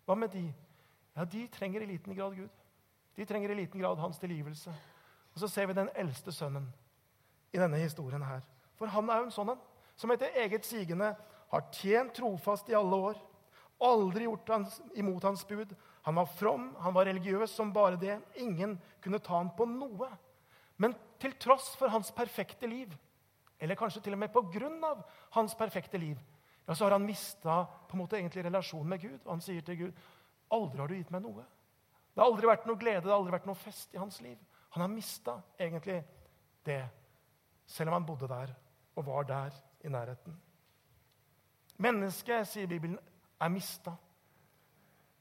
Hva 0.04 0.14
med 0.14 0.28
de? 0.28 0.52
Ja, 1.16 1.24
De 1.24 1.46
trenger 1.48 1.82
i 1.82 1.86
liten 1.86 2.14
grad 2.14 2.36
Gud. 2.36 2.50
De 3.14 3.26
trenger 3.26 3.50
i 3.50 3.54
liten 3.54 3.80
grad 3.80 3.98
hans 3.98 4.18
tilgivelse. 4.18 4.72
Og 5.34 5.40
Så 5.40 5.48
ser 5.48 5.66
vi 5.66 5.72
den 5.72 5.90
eldste 5.94 6.32
sønnen 6.32 6.72
i 7.52 7.58
denne 7.58 7.76
historien 7.76 8.22
her. 8.22 8.40
For 8.76 8.86
han 8.86 9.10
er 9.10 9.20
jo 9.20 9.28
en 9.28 9.34
sånn 9.34 9.52
en 9.52 9.60
som 9.96 10.10
etter 10.10 10.32
eget 10.40 10.64
sigende 10.64 11.12
har 11.52 11.68
tjent 11.72 12.14
trofast 12.16 12.68
i 12.72 12.74
alle 12.74 12.96
år, 12.96 13.18
aldri 13.82 14.24
gjort 14.24 14.48
hans, 14.48 14.80
imot 14.94 15.24
hans 15.26 15.44
bud, 15.46 15.74
han 16.02 16.14
var 16.14 16.26
from, 16.38 16.70
han 16.80 16.94
var 16.94 17.06
religiøs 17.06 17.52
som 17.54 17.72
bare 17.72 17.98
det. 18.00 18.16
Ingen 18.42 18.78
kunne 19.02 19.20
ta 19.22 19.36
ham 19.36 19.52
på 19.54 19.66
noe. 19.68 20.08
Men 20.80 20.96
til 21.22 21.34
tross 21.38 21.74
for 21.78 21.92
hans 21.92 22.10
perfekte 22.14 22.66
liv, 22.66 22.90
eller 23.62 23.78
kanskje 23.78 24.02
til 24.02 24.16
og 24.16 24.22
med 24.24 24.32
på 24.34 24.42
grunn 24.50 24.80
av 24.82 25.04
hans 25.36 25.54
perfekte 25.54 26.00
liv, 26.00 26.18
ja, 26.66 26.74
så 26.74 26.86
har 26.86 26.96
han 26.96 27.06
mista 27.06 27.66
relasjonen 27.92 28.88
med 28.88 29.00
Gud. 29.02 29.20
Og 29.24 29.30
han 29.34 29.40
sier 29.44 29.62
til 29.66 29.78
Gud, 29.78 30.02
'Aldri 30.52 30.78
har 30.78 30.88
du 30.88 30.94
gitt 30.94 31.10
meg 31.10 31.22
noe.' 31.24 31.44
Det 32.12 32.20
har 32.20 32.28
aldri 32.28 32.46
vært 32.46 32.66
noe 32.68 32.76
glede, 32.76 33.00
det 33.06 33.10
har 33.10 33.18
aldri 33.18 33.32
vært 33.32 33.46
noe 33.48 33.56
fest 33.56 33.94
i 33.94 33.98
hans 33.98 34.20
liv. 34.20 34.36
Han 34.74 34.82
har 34.84 34.88
mista 34.92 35.38
egentlig 35.58 36.02
det, 36.64 36.82
selv 37.66 37.88
om 37.88 37.96
han 37.96 38.06
bodde 38.06 38.28
der 38.28 38.52
og 38.96 39.06
var 39.06 39.24
der 39.24 39.56
i 39.80 39.88
nærheten. 39.88 40.36
Mennesket, 41.80 42.48
sier 42.48 42.68
Bibelen, 42.68 42.98
er 43.40 43.48
mista. 43.48 43.94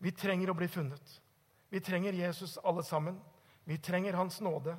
Vi 0.03 0.11
trenger 0.11 0.51
å 0.51 0.57
bli 0.57 0.67
funnet. 0.67 1.21
Vi 1.71 1.79
trenger 1.79 2.13
Jesus 2.13 2.57
alle 2.63 2.83
sammen. 2.83 3.19
Vi 3.63 3.77
trenger 3.77 4.19
hans 4.19 4.41
nåde. 4.41 4.75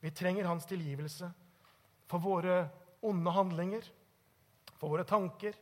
Vi 0.00 0.10
trenger 0.10 0.44
hans 0.44 0.66
tilgivelse 0.68 1.30
for 2.06 2.20
våre 2.20 2.68
onde 3.02 3.32
handlinger, 3.32 3.86
for 4.76 4.92
våre 4.92 5.04
tanker. 5.08 5.56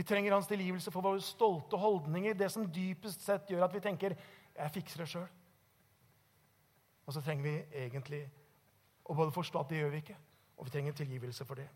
Vi 0.00 0.04
trenger 0.04 0.32
hans 0.32 0.46
tilgivelse 0.46 0.90
for 0.90 1.04
våre 1.04 1.20
stolte 1.20 1.76
holdninger, 1.76 2.32
det 2.34 2.46
som 2.48 2.64
dypest 2.72 3.20
sett 3.20 3.50
gjør 3.52 3.66
at 3.66 3.74
vi 3.74 3.80
tenker 3.84 4.14
'jeg 4.56 4.70
fikser 4.72 4.98
det 4.98 5.08
sjøl'. 5.08 5.28
Og 7.06 7.12
så 7.12 7.20
trenger 7.20 7.42
vi 7.42 7.64
egentlig 7.84 8.30
å 9.04 9.14
både 9.14 9.32
forstå 9.32 9.60
at 9.60 9.68
det 9.68 9.76
gjør 9.78 9.90
vi 9.90 9.96
ikke, 9.96 10.16
og 10.56 10.64
vi 10.64 10.70
trenger 10.70 10.92
tilgivelse 10.92 11.44
for 11.44 11.54
det. 11.54 11.68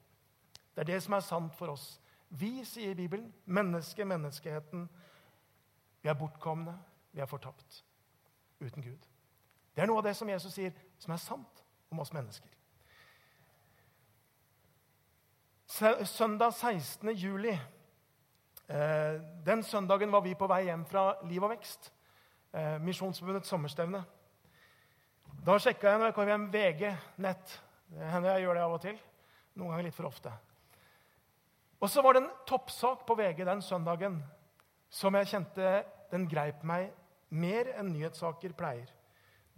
Det 0.74 0.80
er 0.80 0.92
det 0.92 1.02
som 1.02 1.14
er 1.14 1.20
sant 1.20 1.54
for 1.54 1.66
oss. 1.66 2.00
Vi, 2.30 2.64
sier 2.64 2.94
Bibelen, 2.94 3.34
mennesket, 3.44 4.06
menneskeheten, 4.06 4.88
vi 6.02 6.08
er 6.08 6.14
bortkomne, 6.14 6.78
vi 7.12 7.20
er 7.20 7.26
fortapt 7.26 7.84
uten 8.60 8.82
Gud. 8.82 9.06
Det 9.76 9.82
er 9.82 9.87
noe 9.87 9.98
av 9.98 10.04
det 10.04 10.16
som 10.16 10.28
Jesus 10.28 10.54
sier, 10.54 10.72
som 10.98 11.12
er 11.12 11.16
sant 11.16 11.64
om 11.90 12.00
oss 12.00 12.12
mennesker. 12.12 12.48
Søndag 16.04 16.54
16. 16.54 17.10
juli 17.16 17.58
Den 18.66 19.62
søndagen 19.62 20.12
var 20.12 20.22
vi 20.24 20.35
på 20.35 20.46
vei 20.48 20.62
hjem 20.64 20.87
fra 20.88 21.18
Liv 21.29 21.42
og 21.44 21.50
Vekst, 21.53 21.90
eh, 22.55 22.79
Misjonsforbundets 22.81 23.50
sommerstevne. 23.53 24.00
Da 25.44 25.59
sjekka 25.61 25.90
jeg 25.90 26.00
når 26.00 26.09
jeg 26.09 26.16
kom 26.16 26.31
hjem, 26.31 26.46
VG 26.53 26.96
nett. 27.20 27.59
Det 27.92 28.09
hender 28.09 28.33
jeg 28.33 28.46
gjør 28.46 28.55
det 28.57 28.62
av 28.64 28.77
og 28.79 28.81
til. 28.81 28.98
Noen 29.55 29.74
ganger 29.74 29.85
litt 29.85 29.96
for 29.96 30.09
ofte. 30.09 30.33
Og 31.81 31.90
så 31.92 32.00
var 32.03 32.16
det 32.16 32.22
en 32.22 32.31
toppsak 32.48 33.05
på 33.07 33.16
VG 33.18 33.44
den 33.44 33.61
søndagen 33.62 34.22
som 34.88 35.14
jeg 35.18 35.29
kjente 35.29 35.85
den 36.11 36.24
greip 36.31 36.62
meg 36.64 36.92
mer 37.29 37.68
enn 37.77 37.92
nyhetssaker 37.92 38.55
pleier. 38.57 38.88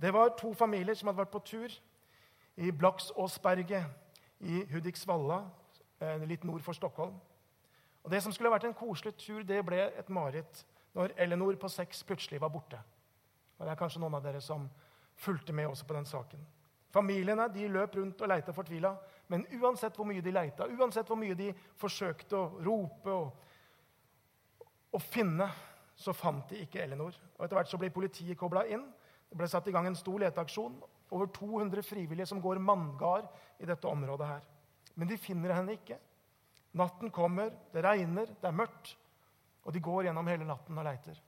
Det 0.01 0.11
var 0.13 0.35
to 0.37 0.51
familier 0.57 0.97
som 0.97 1.09
hadde 1.09 1.23
vært 1.23 1.35
på 1.37 1.45
tur 1.47 1.77
i 2.57 2.73
Blaksåsberget 2.73 3.87
i 4.41 4.65
Hudiksvalla, 4.73 5.45
eh, 6.01 6.27
litt 6.27 6.45
nord 6.45 6.65
for 6.65 6.73
Stockholm. 6.75 7.15
Og 8.07 8.11
Det 8.11 8.23
som 8.23 8.33
skulle 8.33 8.51
vært 8.51 8.65
en 8.69 8.75
koselig 8.75 9.17
tur, 9.19 9.43
det 9.43 9.65
ble 9.67 9.81
et 9.99 10.09
mareritt 10.09 10.65
når 10.95 11.13
Ellinor 11.19 11.59
på 11.61 11.69
seks 11.69 12.05
plutselig 12.07 12.41
var 12.41 12.53
borte. 12.55 12.79
Og 13.59 13.67
Det 13.67 13.73
er 13.73 13.81
kanskje 13.81 14.01
noen 14.01 14.15
av 14.15 14.23
dere 14.23 14.41
som 14.41 14.69
fulgte 15.17 15.53
med 15.53 15.67
også 15.67 15.87
på 15.87 15.95
den 15.95 16.07
saken. 16.07 16.47
Familiene 16.95 17.49
de 17.53 17.69
løp 17.69 17.97
rundt 17.99 18.23
og 18.23 18.29
leita 18.31 18.53
fortvila, 18.55 18.95
men 19.29 19.43
uansett 19.59 19.97
hvor 19.97 20.07
mye 20.07 20.23
de 20.23 20.33
leita, 20.33 20.69
uansett 20.71 21.09
hvor 21.11 21.19
mye 21.19 21.35
de 21.35 21.51
forsøkte 21.77 22.37
å 22.39 22.63
rope 22.63 23.11
og 23.11 23.35
og 24.97 25.03
finne, 25.05 25.49
så 25.97 26.13
fant 26.17 26.49
de 26.51 26.63
ikke 26.65 26.83
Elinor. 26.85 27.17
Og 27.37 27.45
Etter 27.45 27.59
hvert 27.59 27.71
så 27.71 27.81
ble 27.81 27.93
politiet 27.93 28.39
kobla 28.39 28.67
inn. 28.73 28.85
Det 29.29 29.39
ble 29.39 29.49
satt 29.51 29.69
i 29.69 29.75
gang 29.75 29.89
en 29.89 29.99
stor 29.99 30.21
leteaksjon. 30.23 30.77
Over 31.15 31.31
200 31.33 31.85
frivillige 31.87 32.29
som 32.29 32.41
går 32.43 32.61
manngard 32.63 33.29
i 33.61 33.69
dette 33.69 33.89
området. 33.89 34.27
her. 34.27 34.47
Men 34.95 35.09
de 35.09 35.19
finner 35.21 35.53
henne 35.53 35.77
ikke. 35.77 35.99
Natten 36.77 37.11
kommer, 37.15 37.53
det 37.73 37.85
regner, 37.85 38.29
det 38.29 38.49
er 38.49 38.57
mørkt. 38.57 38.97
Og 39.67 39.75
de 39.75 39.83
går 39.83 40.07
gjennom 40.07 40.29
hele 40.31 40.47
natten 40.47 40.79
og 40.79 40.87
leiter. 40.87 41.19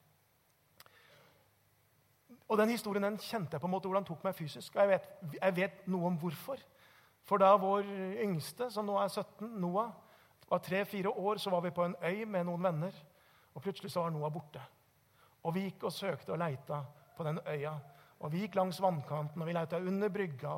Og 2.48 2.56
Den 2.58 2.72
historien 2.72 3.04
den 3.04 3.18
kjente 3.20 3.56
jeg 3.56 3.61
på 3.61 3.68
en 3.68 3.74
måte 3.74 3.88
hvordan 3.90 4.06
tok 4.08 4.24
meg 4.24 4.37
fysisk. 4.37 4.76
Og 4.76 4.82
jeg 4.82 4.88
vet, 4.94 5.08
jeg 5.37 5.56
vet 5.56 5.87
noe 5.92 6.08
om 6.08 6.16
hvorfor. 6.20 6.61
For 7.28 7.40
da 7.40 7.50
vår 7.61 7.88
yngste, 8.24 8.70
som 8.72 8.87
nå 8.88 8.96
er 9.00 9.11
17, 9.11 9.50
Noah, 9.61 9.90
var 10.48 10.62
tre-fire 10.64 11.11
år, 11.12 11.37
så 11.37 11.52
var 11.52 11.61
vi 11.66 11.74
på 11.76 11.84
en 11.84 11.96
øy 12.00 12.24
med 12.24 12.46
noen 12.48 12.64
venner. 12.64 12.94
Og 13.52 13.62
plutselig 13.62 13.92
så 13.92 14.06
var 14.06 14.14
Noah 14.14 14.32
borte. 14.32 14.62
Og 15.44 15.54
vi 15.54 15.66
gikk 15.66 15.84
og 15.84 15.92
søkte 15.92 16.32
og 16.32 16.40
leita 16.40 16.80
på 17.16 17.26
den 17.26 17.40
øya. 17.44 17.74
Og 18.20 18.32
vi 18.32 18.44
gikk 18.44 18.56
langs 18.56 18.80
vannkanten 18.82 19.42
og 19.42 19.48
vi 19.48 19.54
leita 19.54 19.80
under 19.80 20.08
brygga 20.08 20.54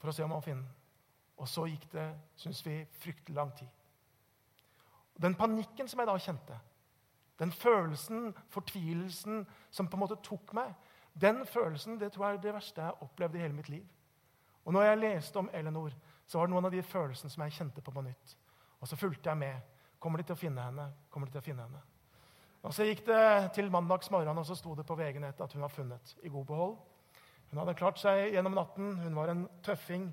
for 0.00 0.10
å 0.10 0.14
se 0.16 0.24
om 0.24 0.32
han 0.34 0.44
finner 0.44 0.64
den. 0.64 0.79
Og 1.40 1.48
så 1.48 1.64
gikk 1.70 1.86
det, 1.92 2.06
syns 2.36 2.60
vi, 2.66 2.76
fryktelig 3.00 3.36
lang 3.36 3.52
tid. 3.56 3.68
Den 5.20 5.34
panikken 5.36 5.88
som 5.88 6.00
jeg 6.00 6.08
da 6.08 6.16
kjente, 6.20 6.58
den 7.40 7.52
følelsen, 7.52 8.34
fortvilelsen, 8.52 9.46
som 9.70 9.88
på 9.88 9.96
en 9.96 10.02
måte 10.04 10.20
tok 10.24 10.52
meg, 10.56 10.74
den 11.20 11.42
følelsen 11.48 11.98
det 12.00 12.12
tror 12.12 12.26
jeg 12.26 12.38
er 12.38 12.42
det 12.44 12.54
verste 12.54 12.80
jeg 12.80 12.92
har 12.92 13.04
opplevd 13.04 13.36
i 13.36 13.42
hele 13.42 13.56
mitt 13.56 13.68
liv. 13.72 13.86
Og 14.64 14.72
når 14.76 14.82
jeg 14.82 15.00
leste 15.00 15.40
om 15.40 15.48
Eleanor, 15.52 15.94
så 16.26 16.38
var 16.38 16.46
det 16.46 16.54
noen 16.54 16.68
av 16.68 16.74
de 16.74 16.82
følelsene 16.84 17.32
som 17.32 17.44
jeg 17.44 17.56
kjente 17.56 17.82
på 17.82 17.92
på 17.92 18.04
nytt. 18.04 18.36
Og 18.80 18.88
så 18.88 18.96
fulgte 18.96 19.30
jeg 19.30 19.40
med. 19.40 19.78
Kommer 19.98 20.20
de 20.20 20.28
til 20.28 20.36
å 20.36 20.40
finne 20.40 20.62
henne? 20.64 20.86
Kommer 21.10 21.28
de 21.28 21.34
til 21.34 21.42
å 21.42 21.48
finne 21.48 21.64
henne? 21.64 21.80
Og 22.62 22.74
Så 22.74 22.84
gikk 22.84 23.06
det 23.06 23.52
til 23.56 23.70
mandagsmorgen, 23.72 24.38
og 24.38 24.46
så 24.46 24.54
sto 24.54 24.74
det 24.76 24.84
på 24.86 24.96
VG-nettet 24.96 25.40
at 25.40 25.52
hun 25.56 25.64
var 25.64 25.72
funnet 25.72 26.16
i 26.22 26.28
god 26.28 26.44
behold. 26.46 26.76
Hun 27.50 27.58
hadde 27.58 27.74
klart 27.74 27.98
seg 27.98 28.34
gjennom 28.34 28.54
natten. 28.54 28.92
Hun 29.00 29.16
var 29.16 29.32
en 29.32 29.46
tøffing. 29.64 30.10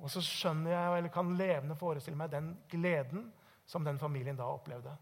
Og 0.00 0.10
så 0.12 0.22
skjønner 0.24 0.72
jeg, 0.72 0.98
eller 0.98 1.12
kan 1.12 1.34
levende 1.36 1.76
forestille 1.76 2.18
meg 2.18 2.32
den 2.32 2.54
gleden 2.70 3.28
som 3.68 3.84
den 3.84 3.98
familien 4.00 4.38
da 4.38 4.48
opplevde. 4.48 4.94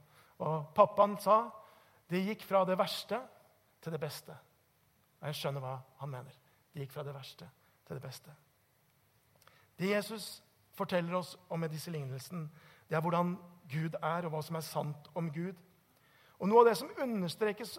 Og 0.43 0.73
pappaen 0.75 1.17
sa 1.23 1.45
det 2.11 2.25
gikk 2.25 2.45
fra 2.49 2.65
det 2.67 2.79
verste 2.79 3.21
til 3.83 3.95
det 3.95 4.01
beste. 4.03 4.35
Og 5.21 5.31
jeg 5.31 5.39
skjønner 5.39 5.63
hva 5.63 5.77
han 6.01 6.13
mener. 6.13 6.35
Det 6.73 6.83
gikk 6.83 6.95
fra 6.95 7.05
det 7.07 7.15
verste 7.15 7.49
til 7.87 7.99
det 7.99 8.05
beste. 8.05 8.35
Det 9.79 9.91
Jesus 9.93 10.43
forteller 10.75 11.15
oss 11.19 11.37
om 11.51 11.61
med 11.61 11.73
disse 11.75 11.91
lignelsene, 11.91 12.49
det 12.89 12.97
er 12.97 13.03
hvordan 13.05 13.37
Gud 13.69 13.95
er, 14.03 14.25
og 14.25 14.33
hva 14.33 14.43
som 14.43 14.57
er 14.59 14.65
sant 14.65 15.11
om 15.19 15.29
Gud. 15.33 15.59
Og 16.39 16.49
Noe 16.49 16.63
av 16.63 16.71
det 16.71 16.79
som 16.81 16.91
understrekes 17.03 17.77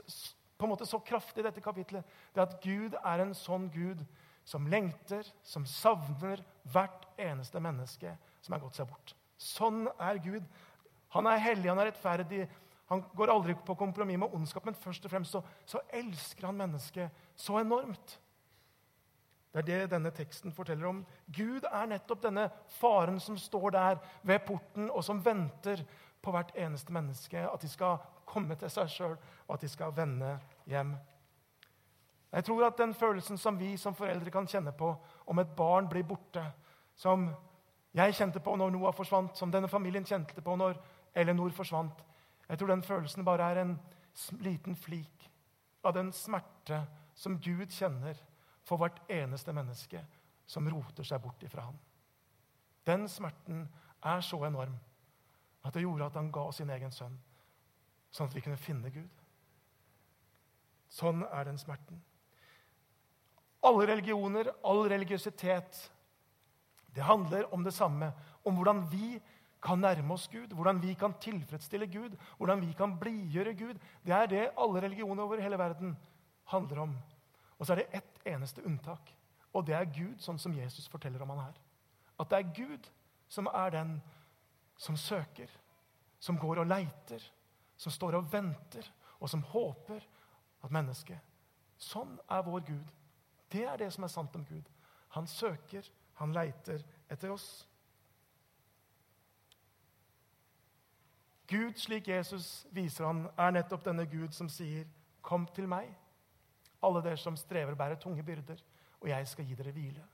på 0.60 0.68
en 0.68 0.74
måte 0.74 0.88
så 0.88 1.00
kraftig 1.00 1.42
i 1.42 1.48
dette 1.48 1.64
kapitlet, 1.64 2.06
det 2.36 2.42
er 2.42 2.48
at 2.48 2.60
Gud 2.64 2.98
er 3.00 3.24
en 3.24 3.34
sånn 3.38 3.70
Gud 3.74 4.04
som 4.48 4.68
lengter, 4.70 5.28
som 5.44 5.66
savner 5.68 6.44
hvert 6.74 7.08
eneste 7.20 7.62
menneske 7.64 8.16
som 8.42 8.56
er 8.56 8.64
gått 8.64 8.80
seg 8.80 8.90
bort. 8.90 9.14
Sånn 9.40 9.86
er 10.00 10.20
Gud. 10.24 10.48
Han 11.16 11.30
er 11.30 11.42
hellig, 11.44 11.70
han 11.72 11.82
er 11.82 11.92
rettferdig. 11.92 12.48
Han 12.90 13.04
går 13.16 13.32
aldri 13.34 13.54
på 13.66 13.76
kompromiss 13.78 14.20
med 14.20 14.34
ondskap, 14.34 14.66
men 14.66 14.78
først 14.78 15.06
og 15.06 15.14
fremst 15.14 15.36
så, 15.36 15.44
så 15.66 15.82
elsker 15.94 16.50
han 16.50 16.58
mennesket 16.58 17.30
så 17.38 17.60
enormt. 17.62 18.18
Det 19.54 19.62
er 19.62 19.66
det 19.66 19.92
denne 19.94 20.12
teksten 20.14 20.54
forteller 20.54 20.90
om. 20.90 21.02
Gud 21.34 21.66
er 21.66 21.90
nettopp 21.90 22.22
denne 22.22 22.50
faren 22.80 23.18
som 23.22 23.38
står 23.38 23.72
der 23.74 24.02
ved 24.22 24.44
porten, 24.46 24.90
og 24.90 25.04
som 25.06 25.22
venter 25.26 25.82
på 26.22 26.34
hvert 26.34 26.52
eneste 26.58 26.94
menneske, 26.94 27.42
at 27.50 27.62
de 27.62 27.70
skal 27.70 27.98
komme 28.30 28.58
til 28.60 28.70
seg 28.70 28.92
sjøl, 28.94 29.16
og 29.48 29.56
at 29.56 29.64
de 29.64 29.70
skal 29.72 29.96
vende 29.96 30.36
hjem. 30.70 30.94
Jeg 32.30 32.46
tror 32.46 32.68
at 32.68 32.78
den 32.78 32.94
følelsen 32.94 33.38
som 33.42 33.58
vi 33.58 33.76
som 33.78 33.96
foreldre 33.98 34.32
kan 34.32 34.48
kjenne 34.48 34.74
på 34.78 34.92
om 35.26 35.40
et 35.42 35.56
barn 35.58 35.90
blir 35.90 36.06
borte, 36.06 36.44
som 37.00 37.30
jeg 37.96 38.16
kjente 38.18 38.42
på 38.44 38.54
når 38.60 38.74
Noah 38.76 38.94
forsvant, 38.94 39.38
som 39.38 39.52
denne 39.52 39.70
familien 39.72 40.06
kjente 40.06 40.44
på 40.44 40.56
når 40.60 40.78
Eleanor 41.18 41.54
forsvant 41.56 42.04
Jeg 42.50 42.58
tror 42.58 42.68
den 42.68 42.84
følelsen 42.84 43.26
bare 43.26 43.52
er 43.52 43.62
en 43.62 43.76
liten 44.42 44.76
flik 44.76 45.30
av 45.84 45.94
den 45.94 46.12
smerte 46.12 46.82
som 47.16 47.38
Gud 47.40 47.70
kjenner 47.72 48.18
for 48.66 48.82
hvert 48.82 49.00
eneste 49.10 49.54
menneske 49.54 50.02
som 50.50 50.68
roter 50.70 51.06
seg 51.06 51.22
bort 51.22 51.44
ifra 51.46 51.68
ham. 51.68 51.78
Den 52.86 53.08
smerten 53.08 53.68
er 54.02 54.22
så 54.26 54.42
enorm 54.48 54.76
at 55.64 55.74
det 55.74 55.84
gjorde 55.84 56.08
at 56.10 56.18
han 56.18 56.32
ga 56.32 56.48
sin 56.52 56.72
egen 56.74 56.92
sønn, 56.92 57.16
sånn 58.12 58.30
at 58.30 58.36
vi 58.36 58.42
kunne 58.42 58.58
finne 58.58 58.90
Gud. 58.90 59.24
Sånn 60.90 61.22
er 61.30 61.46
den 61.46 61.60
smerten. 61.62 62.02
Alle 63.62 63.86
religioner, 63.92 64.50
all 64.64 64.88
religiøsitet, 64.90 65.84
det 66.96 67.04
handler 67.04 67.54
om 67.54 67.64
det 67.64 67.74
samme. 67.74 68.12
Om 68.46 68.56
hvordan 68.56 68.84
vi 68.92 69.20
kan 69.64 69.80
nærme 69.80 70.14
oss 70.14 70.28
Gud, 70.28 70.54
hvordan 70.56 70.82
vi 70.82 70.94
kan 70.94 71.14
tilfredsstille 71.22 71.88
Gud, 71.88 72.16
hvordan 72.38 72.62
vi 72.62 72.74
kan 72.74 73.00
blidgjøre 73.00 73.54
Gud. 73.54 73.80
Det 74.06 74.14
er 74.16 74.26
det 74.26 74.50
alle 74.58 74.82
religioner 74.82 75.24
over 75.24 75.42
hele 75.42 75.58
verden 75.58 75.98
handler 76.46 76.80
om. 76.80 76.96
Og 77.58 77.66
så 77.66 77.74
er 77.74 77.76
det 77.76 77.88
ett 77.94 78.20
eneste 78.26 78.66
unntak, 78.66 79.16
og 79.54 79.68
det 79.68 79.76
er 79.76 79.86
Gud, 79.86 80.20
sånn 80.20 80.40
som 80.40 80.56
Jesus 80.56 80.88
forteller 80.88 81.22
om 81.22 81.30
han 81.30 81.44
her. 81.50 81.58
At 82.20 82.30
det 82.32 82.38
er 82.40 82.54
Gud 82.56 82.88
som 83.28 83.50
er 83.54 83.70
den 83.70 83.98
som 84.78 84.98
søker, 84.98 85.50
som 86.20 86.38
går 86.40 86.64
og 86.64 86.68
leiter, 86.68 87.24
som 87.78 87.92
står 87.92 88.16
og 88.16 88.32
venter, 88.32 88.86
og 89.20 89.30
som 89.30 89.44
håper 89.44 90.04
at 90.64 90.72
mennesket 90.72 91.20
Sånn 91.80 92.18
er 92.28 92.42
vår 92.44 92.66
Gud. 92.68 92.88
Det 93.48 93.64
er 93.64 93.78
det 93.80 93.88
som 93.96 94.04
er 94.04 94.12
sant 94.12 94.34
om 94.36 94.44
Gud. 94.44 94.66
Han 95.16 95.28
søker, 95.32 95.86
han 96.20 96.34
leiter 96.36 96.84
etter 97.10 97.32
oss. 97.32 97.48
Gud, 101.50 101.74
slik 101.82 102.08
Jesus 102.08 102.68
viser 102.76 103.08
han, 103.08 103.24
er 103.38 103.56
nettopp 103.56 103.88
denne 103.88 104.06
Gud 104.06 104.36
som 104.38 104.50
sier, 104.50 104.86
'Kom 105.22 105.48
til 105.48 105.68
meg, 105.68 105.90
alle 106.84 107.02
dere 107.04 107.18
som 107.18 107.36
strever 107.36 107.72
og 107.72 107.78
bærer 107.78 107.96
tunge 107.96 108.24
byrder, 108.24 108.62
og 109.02 109.10
jeg 109.10 109.28
skal 109.28 109.46
gi 109.46 109.56
dere 109.56 109.72
hvile.' 109.72 110.08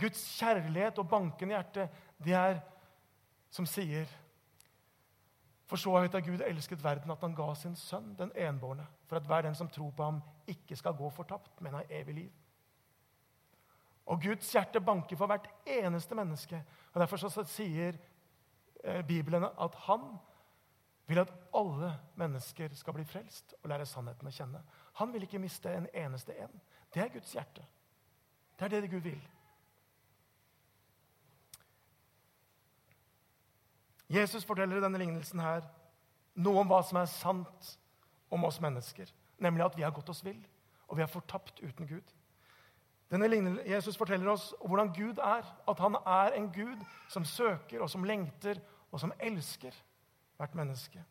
Guds 0.00 0.38
kjærlighet 0.38 0.98
og 0.98 1.08
bankende 1.08 1.54
hjerte, 1.54 1.88
det 2.24 2.32
er 2.32 2.60
som 3.50 3.66
sier 3.66 4.06
For 5.66 5.76
så 5.76 5.90
høyt 5.96 6.12
har 6.12 6.20
Gud 6.20 6.42
elsket 6.44 6.82
verden 6.84 7.10
at 7.10 7.20
han 7.20 7.34
ga 7.34 7.54
sin 7.54 7.76
sønn, 7.76 8.14
den 8.18 8.32
enbårne, 8.36 8.86
for 9.06 9.16
at 9.16 9.26
hver 9.26 9.42
den 9.42 9.54
som 9.54 9.68
tror 9.68 9.90
på 9.90 10.04
ham, 10.04 10.22
ikke 10.46 10.76
skal 10.76 10.92
gå 10.92 11.08
fortapt, 11.10 11.60
men 11.60 11.72
har 11.72 11.86
evig 11.90 12.14
liv. 12.14 12.32
Og 14.06 14.20
Guds 14.22 14.52
hjerte 14.52 14.80
banker 14.84 15.16
for 15.16 15.26
hvert 15.26 15.46
eneste 15.66 16.14
menneske. 16.14 16.60
og 16.92 17.00
Derfor 17.00 17.16
så 17.16 17.44
sier 17.48 17.96
Eh, 18.84 19.06
Bibelen 19.06 19.44
at 19.44 19.74
han 19.74 20.00
vil 21.06 21.18
at 21.18 21.32
alle 21.54 22.00
mennesker 22.14 22.74
skal 22.74 22.92
bli 22.92 23.04
frelst 23.04 23.54
og 23.62 23.68
lære 23.68 23.86
sannheten 23.88 24.28
å 24.28 24.32
kjenne. 24.32 24.60
Han 25.00 25.12
vil 25.12 25.24
ikke 25.24 25.40
miste 25.40 25.72
en 25.72 25.88
eneste 25.94 26.36
en. 26.36 26.60
Det 26.92 27.02
er 27.02 27.12
Guds 27.12 27.32
hjerte. 27.32 27.64
Det 28.58 28.66
er 28.66 28.80
det 28.80 28.90
Gud 28.90 29.00
vil. 29.00 29.22
Jesus 34.08 34.44
forteller 34.44 34.76
i 34.76 34.84
denne 34.84 35.00
lignelsen 35.00 35.40
her 35.40 35.64
noe 36.34 36.60
om 36.60 36.68
hva 36.68 36.82
som 36.84 37.00
er 37.00 37.08
sant 37.08 37.70
om 38.30 38.44
oss 38.44 38.60
mennesker. 38.60 39.08
Nemlig 39.40 39.64
at 39.64 39.76
vi 39.78 39.82
har 39.82 39.96
gått 39.96 40.12
oss 40.12 40.24
vill, 40.24 40.44
og 40.88 40.98
vi 40.98 41.02
er 41.02 41.10
fortapt 41.10 41.62
uten 41.64 41.88
Gud. 41.88 42.13
Denne 43.10 43.28
Jesus 43.68 43.96
forteller 43.96 44.32
oss 44.32 44.54
hvordan 44.60 44.92
Gud 44.96 45.18
er. 45.18 45.44
At 45.68 45.80
han 45.80 45.96
er 46.06 46.38
en 46.38 46.52
Gud 46.52 46.84
som 47.08 47.24
søker 47.24 47.82
og 47.82 47.90
som 47.90 48.04
lengter 48.04 48.60
og 48.92 49.00
som 49.00 49.12
elsker 49.18 49.74
hvert 50.38 50.54
menneske. 50.54 51.02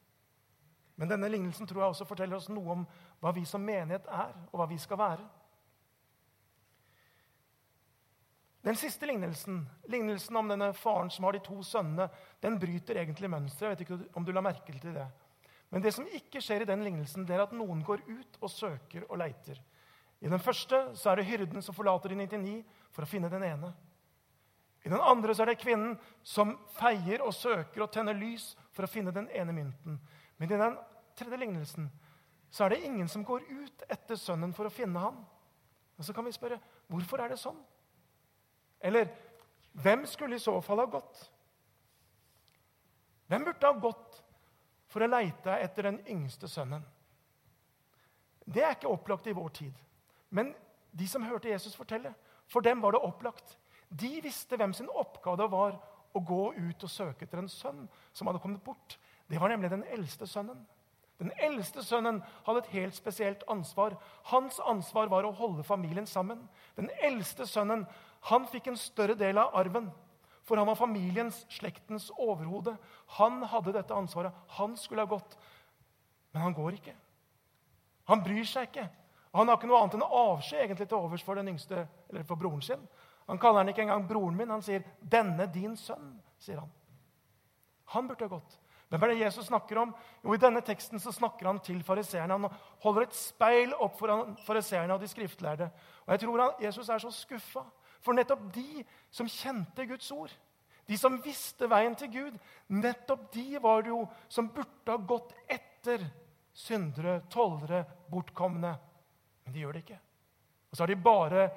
Men 0.96 1.10
denne 1.10 1.30
lignelsen 1.30 1.68
tror 1.68 1.82
jeg 1.82 1.94
også 1.94 2.06
forteller 2.06 2.38
oss 2.38 2.52
noe 2.54 2.76
om 2.76 2.84
hva 3.22 3.32
vi 3.34 3.46
som 3.50 3.64
menighet 3.66 4.06
er, 4.12 4.36
og 4.52 4.60
hva 4.60 4.68
vi 4.70 4.78
skal 4.78 5.00
være. 5.00 5.26
Den 8.64 8.78
siste 8.80 9.08
lignelsen, 9.10 9.64
lignelsen 9.92 10.38
om 10.40 10.52
denne 10.54 10.70
faren 10.78 11.10
som 11.12 11.26
har 11.28 11.36
de 11.36 11.42
to 11.44 11.58
sønnene, 11.68 12.08
den 12.44 12.60
bryter 12.62 13.02
egentlig 13.02 13.32
mønsteret. 13.32 13.74
Jeg 13.74 13.74
vet 13.74 13.82
ikke 13.88 14.18
om 14.20 14.26
du 14.26 14.32
la 14.32 14.44
merke 14.46 14.76
til 14.78 14.94
det. 14.96 15.08
Men 15.74 15.84
det 15.84 15.92
som 15.96 16.08
ikke 16.08 16.40
skjer 16.44 16.64
i 16.64 16.70
den 16.70 16.86
lignelsen, 16.86 17.26
det 17.28 17.36
er 17.36 17.44
at 17.44 17.56
noen 17.58 17.82
går 17.84 18.06
ut 18.08 18.38
og 18.40 18.52
søker 18.54 19.08
og 19.10 19.18
leiter. 19.20 19.60
I 20.24 20.32
den 20.32 20.40
første 20.40 20.78
så 20.96 21.12
er 21.12 21.20
det 21.20 21.28
hyrden 21.28 21.62
som 21.62 21.76
forlater 21.76 22.14
de 22.14 22.22
99 22.22 22.62
for 22.96 23.04
å 23.04 23.10
finne 23.10 23.32
den 23.32 23.44
ene. 23.44 23.74
I 24.84 24.92
den 24.92 25.02
andre 25.04 25.36
så 25.36 25.44
er 25.44 25.52
det 25.52 25.60
kvinnen 25.60 25.98
som 26.28 26.56
feier 26.78 27.24
og 27.24 27.36
søker 27.36 27.84
og 27.84 27.92
tenner 27.92 28.16
lys 28.16 28.54
for 28.76 28.88
å 28.88 28.92
finne 28.92 29.12
den 29.16 29.28
ene 29.36 29.56
mynten. 29.56 30.00
Men 30.40 30.48
i 30.48 30.60
den 30.60 30.80
tredje 31.20 31.40
lignelsen 31.40 31.92
så 32.54 32.66
er 32.66 32.74
det 32.74 32.86
ingen 32.88 33.08
som 33.12 33.24
går 33.26 33.44
ut 33.50 33.86
etter 33.92 34.20
sønnen 34.20 34.56
for 34.56 34.68
å 34.68 34.74
finne 34.74 35.00
ham. 35.00 35.22
Og 35.98 36.06
Så 36.08 36.16
kan 36.16 36.26
vi 36.26 36.36
spørre 36.36 36.60
hvorfor 36.88 37.24
er 37.24 37.34
det 37.34 37.40
sånn? 37.42 37.60
Eller 38.84 39.12
hvem 39.74 40.06
skulle 40.08 40.36
i 40.36 40.44
så 40.44 40.56
fall 40.62 40.84
ha 40.84 40.86
gått? 40.86 41.24
Hvem 43.28 43.48
burde 43.48 43.68
ha 43.72 43.80
gått 43.80 44.20
for 44.92 45.04
å 45.04 45.10
leite 45.10 45.56
etter 45.64 45.90
den 45.90 46.04
yngste 46.12 46.48
sønnen? 46.52 46.84
Det 48.44 48.64
er 48.64 48.76
ikke 48.76 48.92
opplagt 48.92 49.28
i 49.28 49.36
vår 49.36 49.50
tid. 49.56 49.74
Men 50.34 50.54
de 50.92 51.08
som 51.10 51.26
hørte 51.26 51.52
Jesus 51.52 51.78
fortelle, 51.78 52.14
for 52.50 52.66
dem 52.66 52.82
var 52.82 52.96
det 52.96 53.06
opplagt. 53.06 53.56
De 53.90 54.18
visste 54.26 54.58
hvem 54.58 54.74
sin 54.74 54.90
oppgave 54.90 55.46
var 55.52 55.78
å 56.14 56.22
gå 56.22 56.44
ut 56.58 56.86
og 56.86 56.92
søke 56.92 57.26
etter 57.26 57.42
en 57.42 57.50
sønn 57.50 57.86
som 58.14 58.30
hadde 58.30 58.42
kommet 58.42 58.64
bort. 58.66 58.98
Det 59.30 59.40
var 59.42 59.54
nemlig 59.54 59.72
den 59.74 59.86
eldste 59.94 60.28
sønnen. 60.30 60.66
Den 61.22 61.32
eldste 61.42 61.84
sønnen 61.86 62.20
hadde 62.46 62.64
et 62.64 62.72
helt 62.74 62.98
spesielt 62.98 63.44
ansvar. 63.50 63.96
Hans 64.32 64.58
ansvar 64.66 65.12
var 65.12 65.26
å 65.26 65.36
holde 65.38 65.66
familien 65.66 66.10
sammen. 66.10 66.42
Den 66.76 66.90
eldste 67.06 67.48
sønnen 67.50 67.86
han 68.30 68.48
fikk 68.50 68.72
en 68.72 68.80
større 68.80 69.16
del 69.20 69.40
av 69.40 69.54
arven, 69.58 69.92
for 70.44 70.60
han 70.60 70.68
var 70.68 70.80
familiens, 70.80 71.44
slektens 71.54 72.10
overhode. 72.18 72.76
Han 73.20 73.42
hadde 73.48 73.76
dette 73.78 73.96
ansvaret. 73.96 74.36
Han 74.58 74.76
skulle 74.80 75.06
ha 75.06 75.12
gått, 75.14 75.38
men 76.34 76.44
han 76.44 76.58
går 76.58 76.80
ikke. 76.80 76.96
Han 78.12 78.24
bryr 78.26 78.44
seg 78.48 78.68
ikke. 78.68 78.90
Han 79.34 79.50
har 79.50 79.58
ikke 79.58 79.68
noe 79.68 79.82
annet 79.82 79.98
enn 79.98 80.06
avsky 80.06 80.60
egentlig 80.60 80.88
til 80.88 81.00
overs 81.00 81.24
for, 81.26 81.40
den 81.40 81.50
yngste, 81.56 81.88
eller 82.10 82.26
for 82.28 82.38
broren 82.38 82.62
sin. 82.62 82.82
Han 83.28 83.40
kaller 83.42 83.64
han 83.64 83.72
ikke 83.72 83.82
engang 83.82 84.06
broren 84.08 84.36
min. 84.38 84.50
Han 84.50 84.62
sier 84.62 84.84
'denne 85.00 85.48
din 85.54 85.76
sønn'. 85.76 86.20
sier 86.40 86.60
Han 86.60 86.72
Han 87.86 88.08
burde 88.08 88.26
ha 88.26 88.28
gått. 88.28 88.60
Hvem 88.90 89.04
er 89.04 89.08
det 89.08 89.20
Jesus 89.20 89.46
snakker 89.46 89.78
om? 89.78 89.96
Jo, 90.24 90.34
I 90.34 90.38
denne 90.38 90.62
teksten 90.62 91.00
så 91.00 91.12
snakker 91.12 91.46
han 91.46 91.60
til 91.60 91.84
fariseerne. 91.84 92.34
Han 92.34 92.52
holder 92.84 93.02
et 93.02 93.16
speil 93.16 93.74
opp 93.74 93.98
foran 93.98 94.36
fariseerne 94.46 94.94
og 94.94 95.02
de 95.02 95.08
skriftlærde. 95.08 95.72
Og 96.06 96.12
jeg 96.14 96.20
tror 96.20 96.42
han, 96.42 96.52
Jesus 96.62 96.90
er 96.90 97.00
så 97.00 97.12
skuffa. 97.12 97.64
For 98.02 98.14
nettopp 98.14 98.54
de 98.54 98.84
som 99.10 99.28
kjente 99.28 99.88
Guds 99.88 100.12
ord, 100.12 100.32
de 100.88 100.98
som 100.98 101.22
visste 101.24 101.70
veien 101.72 101.96
til 101.96 102.12
Gud, 102.12 102.40
nettopp 102.68 103.32
de 103.34 103.58
var 103.64 103.82
det 103.82 103.90
jo 103.90 104.04
som 104.30 104.50
burde 104.54 104.92
ha 104.92 104.98
gått 104.98 105.34
etter 105.50 106.04
syndere, 106.54 107.22
tollere, 107.32 107.86
bortkomne. 108.12 108.76
Men 109.44 109.54
de 109.54 109.60
gjør 109.60 109.72
det 109.72 109.84
ikke. 109.84 110.00
Og 110.72 110.78
så 110.78 110.84
har 110.84 110.88
de 110.88 111.04
bare 111.04 111.50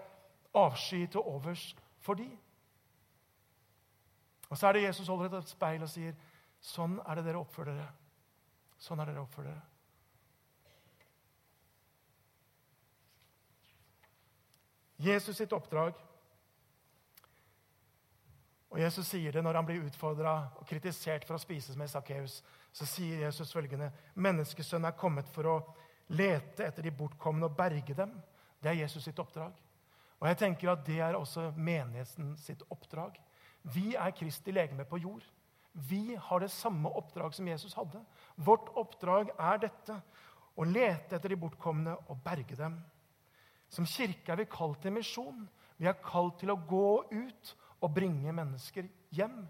avsky 0.54 1.06
til 1.06 1.20
overs 1.20 1.76
for 2.00 2.14
de. 2.14 2.28
Og 4.48 4.58
så 4.58 4.66
er 4.68 4.72
det 4.72 4.82
Jesus 4.82 5.08
holder 5.08 5.38
et 5.38 5.48
speil 5.48 5.82
og 5.82 5.88
sier, 5.88 6.14
'Sånn 6.60 7.00
er 7.06 7.14
det 7.14 7.24
dere 7.24 7.38
oppfører 7.38 7.74
dere.' 7.74 7.94
Sånn 8.78 9.00
er 9.00 9.04
det 9.04 9.14
dere 9.14 9.22
oppfører 9.22 9.48
dere. 9.48 9.62
Jesus 14.98 15.36
sitt 15.36 15.52
oppdrag 15.52 15.94
og 18.76 18.82
Jesus 18.82 19.06
sier 19.08 19.32
det 19.32 19.40
når 19.44 19.54
han 19.54 19.66
blir 19.68 19.84
utfordra 19.86 20.34
og 20.58 20.66
kritisert 20.68 21.24
for 21.24 21.38
å 21.38 21.40
spise 21.40 21.72
med 21.78 21.88
Sakkeus. 21.88 22.42
Så 22.76 22.84
sier 22.84 23.22
Jesus 23.24 23.52
følgende.: 23.54 23.92
Menneskesønnen 24.14 24.90
er 24.90 24.98
kommet 24.98 25.28
for 25.32 25.48
å 25.48 25.54
lete 26.08 26.66
etter 26.66 26.86
de 26.86 26.94
bortkomne 26.94 27.48
og 27.48 27.56
berge 27.56 27.94
dem. 27.94 28.12
Det 28.62 28.70
er 28.70 28.82
Jesus 28.82 29.04
sitt 29.04 29.18
oppdrag. 29.18 29.54
Og 30.20 30.28
jeg 30.28 30.38
tenker 30.40 30.72
at 30.72 30.86
Det 30.86 31.00
er 31.00 31.14
også 31.14 31.52
menigheten 31.56 32.36
sitt 32.40 32.62
oppdrag. 32.70 33.18
Vi 33.62 33.94
er 33.94 34.10
Kristi 34.10 34.50
legeme 34.50 34.84
på 34.84 34.96
jord. 34.96 35.24
Vi 35.72 36.14
har 36.14 36.40
det 36.40 36.50
samme 36.50 36.88
oppdrag 36.88 37.34
som 37.34 37.48
Jesus 37.48 37.74
hadde. 37.74 38.00
Vårt 38.36 38.68
oppdrag 38.74 39.30
er 39.38 39.58
dette 39.58 40.00
å 40.56 40.64
lete 40.64 41.16
etter 41.16 41.28
de 41.28 41.36
bortkomne 41.36 41.96
og 42.08 42.22
berge 42.24 42.56
dem. 42.56 42.78
Som 43.68 43.84
kirke 43.84 44.32
er 44.32 44.40
vi 44.40 44.48
kalt 44.48 44.80
til 44.82 44.94
misjon. 44.94 45.48
Vi 45.76 45.88
er 45.88 45.98
kalt 46.00 46.38
til 46.40 46.54
å 46.54 46.56
gå 46.56 47.02
ut 47.10 47.52
og 47.82 47.92
bringe 47.92 48.32
mennesker 48.32 48.88
hjem. 49.12 49.42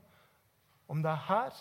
Om 0.89 1.03
det 1.03 1.13
er 1.13 1.25
her, 1.29 1.61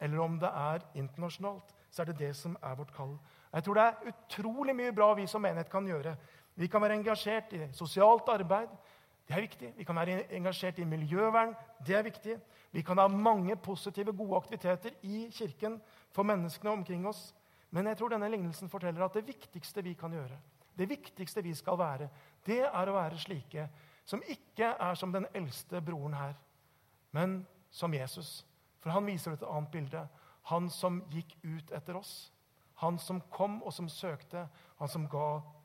eller 0.00 0.22
om 0.22 0.38
det 0.38 0.50
er 0.52 0.86
internasjonalt, 0.94 1.74
så 1.90 2.02
er 2.02 2.12
det 2.12 2.18
det 2.20 2.32
som 2.36 2.56
er 2.62 2.78
vårt 2.78 2.94
kall. 2.94 3.16
Jeg 3.56 3.64
tror 3.64 3.78
det 3.78 3.84
er 3.88 4.10
utrolig 4.12 4.74
mye 4.76 4.92
bra 4.92 5.14
vi 5.16 5.24
som 5.30 5.40
menighet 5.42 5.72
kan 5.72 5.86
gjøre 5.88 6.16
vi 6.56 6.66
kan 6.72 6.80
være 6.80 6.96
engasjert 6.96 7.52
i 7.52 7.66
sosialt 7.76 8.28
arbeid. 8.32 8.68
Det 9.28 9.36
er 9.36 9.40
viktig. 9.44 9.72
Vi 9.76 9.84
kan 9.84 9.96
være 9.96 10.22
engasjert 10.32 10.78
i 10.78 10.84
miljøvern. 10.88 11.54
Det 11.86 11.96
er 11.96 12.02
viktig. 12.02 12.36
Vi 12.72 12.82
kan 12.82 12.98
ha 12.98 13.06
mange 13.08 13.56
positive, 13.56 14.12
gode 14.16 14.36
aktiviteter 14.36 14.90
i 15.02 15.28
kirken 15.30 15.80
for 16.12 16.22
menneskene 16.22 16.70
omkring 16.70 17.06
oss. 17.06 17.34
Men 17.70 17.86
jeg 17.86 17.96
tror 17.96 18.08
denne 18.08 18.30
lignelsen 18.30 18.68
forteller 18.68 19.04
at 19.04 19.14
det 19.14 19.26
viktigste 19.26 19.82
vi 19.84 19.92
kan 19.92 20.12
gjøre, 20.12 20.38
det 20.78 20.88
viktigste 20.88 21.42
vi 21.42 21.54
skal 21.54 21.78
være, 21.78 22.08
det 22.46 22.60
er 22.64 22.88
å 22.88 22.94
være 22.94 23.18
slike 23.18 23.68
som 24.04 24.22
ikke 24.28 24.70
er 24.80 24.94
som 24.94 25.12
den 25.12 25.26
eldste 25.34 25.80
broren 25.80 26.14
her, 26.14 26.34
men 27.10 27.40
som 27.70 27.94
Jesus. 27.94 28.46
For 28.80 28.90
han 28.90 29.06
viser 29.06 29.34
et 29.34 29.42
annet 29.42 29.70
bilde. 29.70 30.06
Han 30.52 30.70
som 30.70 31.02
gikk 31.10 31.34
ut 31.42 31.72
etter 31.74 31.98
oss. 31.98 32.30
Han 32.82 32.98
som 32.98 33.20
kom 33.32 33.62
og 33.62 33.72
som 33.72 33.88
søkte. 33.88 34.46
Han 34.78 34.88
som 34.88 35.08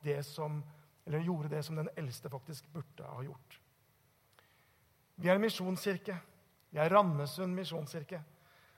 det 0.03 0.23
som, 0.25 0.63
gjorde 1.05 1.49
det 1.49 1.63
som 1.63 1.75
den 1.75 1.89
eldste 1.95 2.29
faktisk 2.29 2.67
burde 2.73 3.03
ha 3.03 3.23
gjort. 3.23 3.59
Vi 5.15 5.29
er 5.29 5.35
en 5.35 5.41
misjonskirke. 5.41 6.17
Vi 6.71 6.79
er 6.79 6.89
Randesund 6.89 7.53
misjonskirke. 7.53 8.21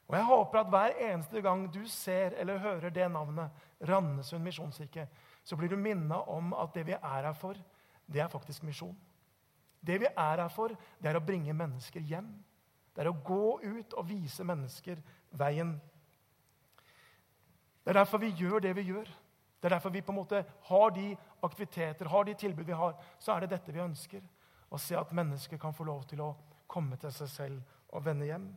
Og 0.07 0.17
jeg 0.17 0.25
håper 0.27 0.59
at 0.59 0.69
hver 0.69 0.97
eneste 1.11 1.41
gang 1.41 1.67
du 1.73 1.85
ser 1.87 2.35
eller 2.37 2.59
hører 2.59 2.89
det 2.89 3.11
navnet, 3.11 3.51
Randesund 3.87 4.43
misjonskirke, 4.43 5.07
så 5.43 5.55
blir 5.55 5.69
du 5.69 5.77
minnet 5.77 6.27
om 6.27 6.53
at 6.53 6.73
det 6.75 6.85
vi 6.87 6.95
er 6.97 7.27
her 7.27 7.33
for, 7.33 7.57
det 8.05 8.21
er 8.21 8.27
faktisk 8.31 8.63
misjon. 8.63 8.97
Det 9.81 9.99
vi 9.99 10.07
er 10.07 10.41
her 10.41 10.51
for, 10.51 10.75
det 10.99 11.09
er 11.09 11.19
å 11.19 11.23
bringe 11.23 11.55
mennesker 11.55 12.03
hjem. 12.03 12.27
Det 12.93 13.03
er 13.03 13.09
å 13.09 13.17
gå 13.25 13.59
ut 13.63 13.95
og 13.97 14.07
vise 14.07 14.43
mennesker 14.45 14.99
veien. 15.39 15.73
Det 17.83 17.91
er 17.91 17.99
derfor 17.99 18.17
vi 18.17 18.31
gjør 18.31 18.59
det 18.59 18.75
vi 18.75 18.81
gjør. 18.81 19.05
Det 19.59 19.67
er 19.67 19.75
derfor 19.75 19.89
vi 19.89 20.01
på 20.01 20.11
en 20.11 20.15
måte 20.15 20.45
har 20.61 20.89
de 20.89 21.17
aktiviteter, 21.43 22.07
har 22.07 22.23
de 22.23 22.33
tilbud 22.33 22.63
vi 22.63 22.71
har. 22.71 22.95
Så 23.19 23.31
er 23.31 23.39
det 23.39 23.49
dette 23.49 23.71
vi 23.71 23.79
ønsker. 23.79 24.21
Å 24.71 24.77
se 24.77 24.97
at 24.97 25.13
mennesker 25.13 25.57
kan 25.57 25.73
få 25.73 25.83
lov 25.83 26.03
til 26.09 26.21
å 26.21 26.33
komme 26.67 26.97
til 26.97 27.11
seg 27.13 27.29
selv 27.29 27.61
og 27.89 28.05
vende 28.05 28.25
hjem. 28.25 28.47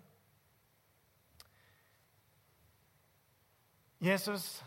Jesus 4.00 4.64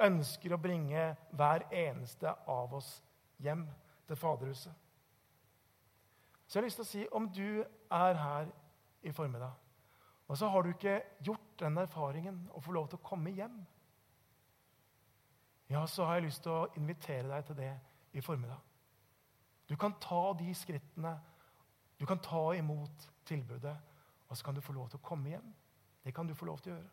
ønsker 0.00 0.54
å 0.54 0.60
bringe 0.60 1.14
hver 1.32 1.66
eneste 1.70 2.30
av 2.46 2.74
oss 2.74 2.96
hjem 3.42 3.66
til 4.06 4.16
Faderhuset. 4.16 4.72
Så 6.46 6.58
jeg 6.58 6.62
har 6.62 6.66
lyst 6.68 6.80
til 6.80 6.84
å 6.84 6.92
si 6.92 7.04
om 7.10 7.28
du 7.32 7.64
er 7.90 8.18
her 8.20 8.48
i 9.02 9.12
formiddag, 9.12 9.52
og 10.28 10.38
så 10.38 10.48
har 10.48 10.62
du 10.62 10.72
ikke 10.72 11.02
gjort 11.24 11.58
den 11.60 11.78
erfaringen 11.78 12.38
å 12.56 12.62
få 12.64 12.72
lov 12.72 12.88
til 12.88 13.00
å 13.00 13.06
komme 13.06 13.32
hjem, 13.36 13.58
ja, 15.72 15.86
så 15.86 16.04
har 16.04 16.18
jeg 16.18 16.28
lyst 16.28 16.42
til 16.44 16.52
å 16.52 16.68
invitere 16.78 17.28
deg 17.28 17.46
til 17.48 17.56
det 17.58 17.72
i 18.14 18.22
formiddag. 18.22 18.60
Du 19.68 19.76
kan 19.80 19.94
ta 20.00 20.32
de 20.38 20.52
skrittene, 20.54 21.14
du 21.98 22.04
kan 22.06 22.20
ta 22.22 22.42
imot 22.56 23.08
tilbudet, 23.24 23.76
og 24.28 24.36
så 24.36 24.44
kan 24.44 24.54
du 24.54 24.60
få 24.60 24.74
lov 24.76 24.90
til 24.90 25.00
å 25.00 25.06
komme 25.06 25.32
hjem. 25.32 25.48
Det 26.04 26.12
kan 26.14 26.28
du 26.28 26.34
få 26.36 26.46
lov 26.48 26.60
til 26.60 26.74
å 26.74 26.76
gjøre. 26.76 26.92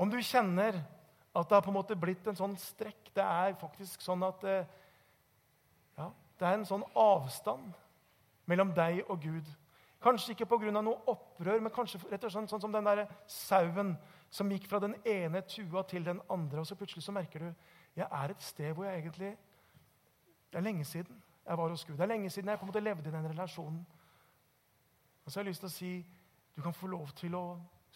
Om 0.00 0.10
du 0.12 0.20
kjenner 0.22 0.78
at 1.34 1.48
det 1.48 1.56
har 1.56 1.64
på 1.64 1.72
en 1.72 1.76
måte 1.76 1.98
blitt 1.98 2.26
en 2.26 2.38
sånn 2.38 2.56
strekk 2.58 3.10
Det 3.14 3.22
er 3.22 3.52
faktisk 3.60 4.02
sånn 4.02 4.22
at 4.26 4.44
eh, 4.48 4.70
ja, 5.98 6.08
det 6.40 6.46
er 6.46 6.56
en 6.56 6.66
sånn 6.66 6.84
avstand 6.98 7.74
mellom 8.50 8.72
deg 8.74 9.02
og 9.06 9.20
Gud. 9.22 9.50
Kanskje 10.00 10.32
ikke 10.32 10.46
pga. 10.46 10.70
noe 10.70 10.96
opprør, 11.06 11.60
men 11.60 11.72
kanskje 11.72 12.00
rett 12.10 12.24
og 12.24 12.32
slett 12.32 12.50
sånn 12.50 12.60
som 12.60 12.72
den 12.72 12.84
der 12.84 13.06
sauen 13.26 13.96
som 14.30 14.50
gikk 14.50 14.68
fra 14.70 14.78
den 14.80 14.94
ene 15.04 15.42
tua 15.42 15.82
til 15.82 16.04
den 16.04 16.20
andre, 16.30 16.60
og 16.60 16.66
så 16.66 16.74
plutselig 16.74 17.04
så 17.04 17.12
merker 17.12 17.38
du 17.38 17.54
jeg 17.96 18.06
er 18.06 18.30
et 18.30 18.42
sted 18.42 18.72
hvor 18.72 18.84
jeg 18.84 18.98
egentlig 19.00 19.36
Det 20.50 20.58
er 20.58 20.62
lenge 20.62 20.84
siden 20.84 21.22
jeg 21.46 21.58
var 21.58 21.68
hos 21.68 21.84
Gud. 21.84 21.96
Det 21.96 22.02
er 22.02 22.06
lenge 22.06 22.30
siden 22.30 22.48
jeg 22.48 22.58
på 22.58 22.64
en 22.64 22.68
måte 22.68 22.80
levde 22.80 23.08
i 23.08 23.12
den 23.12 23.28
relasjonen. 23.28 23.86
Og 25.24 25.32
så 25.32 25.40
har 25.40 25.44
jeg 25.44 25.50
lyst 25.50 25.60
til 25.60 25.68
å 25.68 25.72
si 25.72 26.06
du 26.56 26.62
kan 26.62 26.74
få 26.74 26.86
lov 26.86 27.12
til 27.16 27.34
å 27.34 27.44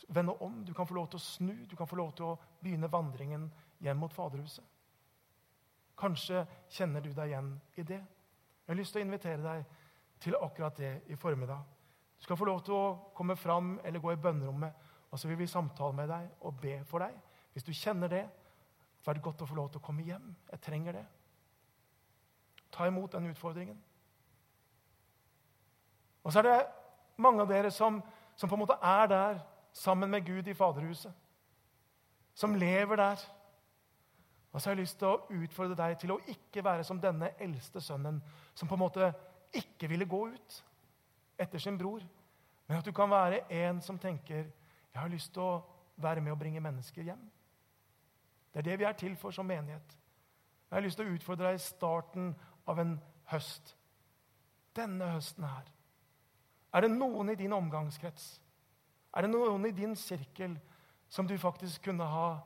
vende 0.08 0.32
om, 0.42 0.64
du 0.64 0.72
kan 0.74 0.86
få 0.86 0.94
lov 0.94 1.08
til 1.08 1.16
å 1.16 1.22
snu, 1.22 1.66
du 1.70 1.76
kan 1.76 1.86
få 1.86 1.96
lov 1.96 2.12
til 2.16 2.24
å 2.24 2.38
begynne 2.62 2.90
vandringen 2.90 3.50
hjem 3.80 3.98
mot 3.98 4.12
Faderhuset. 4.12 4.64
Kanskje 5.98 6.46
kjenner 6.70 7.00
du 7.00 7.12
deg 7.12 7.30
igjen 7.30 7.52
i 7.76 7.82
det. 7.82 8.00
Jeg 8.00 8.72
har 8.72 8.78
lyst 8.78 8.94
til 8.94 9.02
å 9.02 9.06
invitere 9.06 9.42
deg 9.42 9.64
til 10.24 10.36
akkurat 10.40 10.76
det 10.78 10.94
i 11.12 11.16
formiddag. 11.16 11.73
Du 12.24 12.26
skal 12.26 12.36
få 12.40 12.46
lov 12.48 12.62
til 12.64 12.72
å 12.72 13.10
komme 13.12 13.34
fram 13.36 13.74
eller 13.84 14.00
gå 14.00 14.14
i 14.14 14.16
bønnerommet, 14.16 14.72
og 15.10 15.18
så 15.20 15.28
vil 15.28 15.36
vi 15.42 15.46
samtale 15.46 15.92
med 15.92 16.08
deg 16.08 16.46
og 16.48 16.54
be 16.62 16.78
for 16.88 17.04
deg. 17.04 17.18
Hvis 17.52 17.66
du 17.66 17.74
kjenner 17.76 18.08
det, 18.08 18.22
så 19.02 19.10
er 19.10 19.18
det 19.18 19.24
godt 19.26 19.44
å 19.44 19.48
få 19.50 19.58
lov 19.58 19.68
til 19.68 19.82
å 19.82 19.84
komme 19.84 20.06
hjem. 20.08 20.30
Jeg 20.48 20.62
trenger 20.64 20.96
det. 20.96 21.04
Ta 22.72 22.88
imot 22.88 23.12
den 23.12 23.28
utfordringen. 23.28 23.76
Og 26.24 26.32
så 26.32 26.40
er 26.40 26.48
det 26.48 26.56
mange 27.20 27.44
av 27.44 27.52
dere 27.52 27.76
som, 27.76 28.00
som 28.40 28.48
på 28.48 28.56
en 28.56 28.64
måte 28.64 28.80
er 28.80 29.12
der 29.12 29.44
sammen 29.76 30.16
med 30.16 30.24
Gud 30.24 30.48
i 30.48 30.56
Faderhuset. 30.56 31.12
Som 32.32 32.56
lever 32.56 33.04
der. 33.04 33.30
Og 34.48 34.62
så 34.62 34.70
har 34.70 34.78
jeg 34.78 34.86
lyst 34.86 35.02
til 35.04 35.12
å 35.12 35.42
utfordre 35.44 35.76
deg 35.76 36.00
til 36.00 36.16
å 36.16 36.22
ikke 36.24 36.64
være 36.64 36.88
som 36.88 37.04
denne 37.04 37.34
eldste 37.36 37.84
sønnen, 37.84 38.24
som 38.56 38.64
på 38.64 38.80
en 38.80 38.88
måte 38.88 39.12
ikke 39.52 39.92
ville 39.92 40.08
gå 40.08 40.30
ut 40.32 40.64
etter 41.38 41.58
sin 41.58 41.78
bror, 41.78 42.02
men 42.66 42.78
at 42.78 42.86
du 42.86 42.92
kan 42.92 43.10
være 43.10 43.44
en 43.52 43.80
som 43.82 43.98
tenker 43.98 44.44
jeg 44.94 45.02
har 45.02 45.10
lyst 45.10 45.32
til 45.34 45.42
å 45.42 45.62
være 45.96 46.22
med 46.22 46.32
og 46.32 46.38
bringe 46.38 46.60
mennesker 46.62 47.02
hjem. 47.02 47.22
Det 48.52 48.60
er 48.62 48.68
det 48.68 48.78
vi 48.78 48.86
er 48.86 48.94
til 48.98 49.16
for 49.18 49.34
som 49.34 49.46
menighet. 49.46 49.96
Jeg 50.70 50.76
har 50.76 50.84
lyst 50.84 51.00
til 51.00 51.08
å 51.10 51.16
utfordre 51.16 51.50
deg 51.50 51.58
i 51.58 51.64
starten 51.64 52.30
av 52.70 52.78
en 52.78 52.94
høst. 53.32 53.74
Denne 54.74 55.10
høsten 55.16 55.44
her. 55.46 55.66
Er 56.74 56.86
det 56.86 56.94
noen 56.94 57.30
i 57.30 57.38
din 57.38 57.52
omgangskrets 57.54 58.36
er 59.14 59.22
det 59.22 59.30
noen 59.30 59.66
i 59.68 59.74
din 59.74 59.94
sirkel 59.96 60.56
som 61.08 61.26
du 61.26 61.36
faktisk 61.38 61.84
kunne 61.86 62.06
ha 62.10 62.40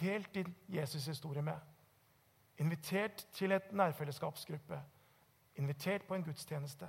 delt 0.00 0.32
din 0.34 0.54
Jesus-historie 0.72 1.42
med? 1.44 1.58
Invitert 2.60 3.26
til 3.36 3.52
et 3.52 3.72
nærfellesskapsgruppe? 3.72 4.80
Invitert 5.60 6.06
på 6.08 6.16
en 6.16 6.24
gudstjeneste? 6.24 6.88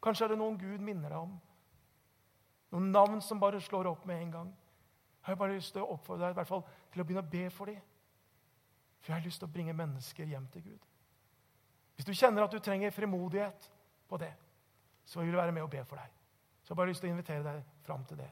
Kanskje 0.00 0.26
er 0.26 0.32
det 0.32 0.40
noen 0.40 0.58
Gud 0.58 0.80
minner 0.84 1.12
deg 1.12 1.20
om? 1.20 1.32
Noen 2.72 2.90
navn 2.94 3.20
som 3.24 3.40
bare 3.42 3.60
slår 3.60 3.90
opp 3.90 4.06
med 4.08 4.22
en 4.22 4.34
gang? 4.36 4.50
Jeg 5.20 5.34
har 5.34 5.40
bare 5.40 5.56
lyst 5.58 5.74
til 5.74 5.84
å 5.84 5.96
oppfordre 5.96 6.28
deg 6.28 6.34
i 6.34 6.38
hvert 6.38 6.48
fall 6.48 6.62
til 6.92 7.02
å 7.02 7.04
begynne 7.04 7.24
å 7.26 7.32
be 7.32 7.42
for 7.52 7.68
dem. 7.68 7.80
For 9.00 9.12
jeg 9.12 9.20
har 9.20 9.26
lyst 9.26 9.42
til 9.42 9.48
å 9.48 9.52
bringe 9.52 9.76
mennesker 9.76 10.28
hjem 10.28 10.46
til 10.52 10.64
Gud. 10.70 10.86
Hvis 11.96 12.08
du 12.08 12.14
kjenner 12.16 12.46
at 12.46 12.52
du 12.52 12.58
trenger 12.64 12.94
frimodighet 12.96 13.66
på 14.08 14.16
det, 14.20 14.32
så 15.04 15.20
vil 15.20 15.34
jeg 15.34 15.36
være 15.36 15.52
med 15.52 15.66
og 15.66 15.72
be 15.72 15.84
for 15.84 16.00
deg. 16.00 16.12
Så 16.62 16.70
jeg 16.70 16.74
har 16.74 16.80
bare 16.80 16.92
lyst 16.92 17.04
til 17.04 17.10
å 17.10 17.12
invitere 17.12 17.44
deg 17.44 17.64
fram 17.84 18.04
til 18.08 18.20
det. 18.22 18.28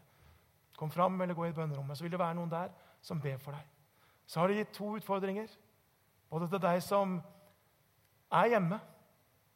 Kom 0.78 0.90
fram 0.90 1.20
eller 1.20 1.34
gå 1.34 1.48
i 1.48 1.52
bønnerommet, 1.52 1.98
så 1.98 2.04
vil 2.06 2.12
det 2.14 2.20
være 2.20 2.38
noen 2.38 2.52
der 2.52 2.72
som 3.02 3.20
ber 3.20 3.36
for 3.42 3.56
deg. 3.56 3.66
Så 4.28 4.40
har 4.40 4.48
det 4.48 4.60
gitt 4.60 4.76
to 4.76 4.92
utfordringer, 4.96 5.48
både 6.30 6.48
til 6.48 6.62
deg 6.62 6.80
som 6.84 7.18
er 8.30 8.52
hjemme 8.52 8.78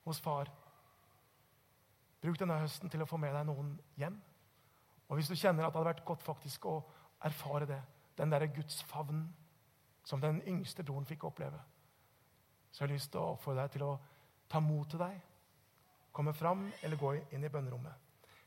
hos 0.04 0.20
far. 0.20 0.50
Bruk 2.22 2.38
denne 2.38 2.60
høsten 2.62 2.90
til 2.90 3.02
å 3.02 3.08
få 3.08 3.18
med 3.18 3.34
deg 3.34 3.46
noen 3.48 3.74
hjem. 3.98 4.16
Og 5.10 5.18
hvis 5.18 5.28
du 5.28 5.34
kjenner 5.34 5.66
at 5.66 5.74
det 5.74 5.80
hadde 5.80 5.90
vært 5.90 6.04
godt 6.06 6.22
faktisk 6.22 6.68
å 6.70 6.76
erfare 7.26 7.66
det, 7.66 7.80
den 8.18 8.30
derre 8.30 8.50
gudsfavnen 8.54 9.26
som 10.06 10.22
den 10.22 10.40
yngste 10.48 10.84
broren 10.86 11.06
fikk 11.08 11.26
oppleve, 11.28 11.58
så 12.70 12.82
jeg 12.82 12.88
har 12.88 12.94
lyst 12.94 13.10
til 13.12 13.20
å 13.20 13.36
få 13.42 13.54
deg 13.58 13.74
til 13.74 13.84
å 13.84 13.92
ta 14.48 14.60
mot 14.62 14.88
til 14.88 15.02
deg, 15.02 15.18
komme 16.12 16.32
fram 16.36 16.64
eller 16.82 17.00
gå 17.00 17.12
inn 17.34 17.44
i 17.44 17.50
bønnerommet. 17.52 17.92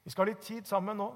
Vi 0.04 0.14
skal 0.14 0.26
ha 0.26 0.32
litt 0.32 0.44
tid 0.46 0.68
sammen 0.70 0.98
nå 1.02 1.10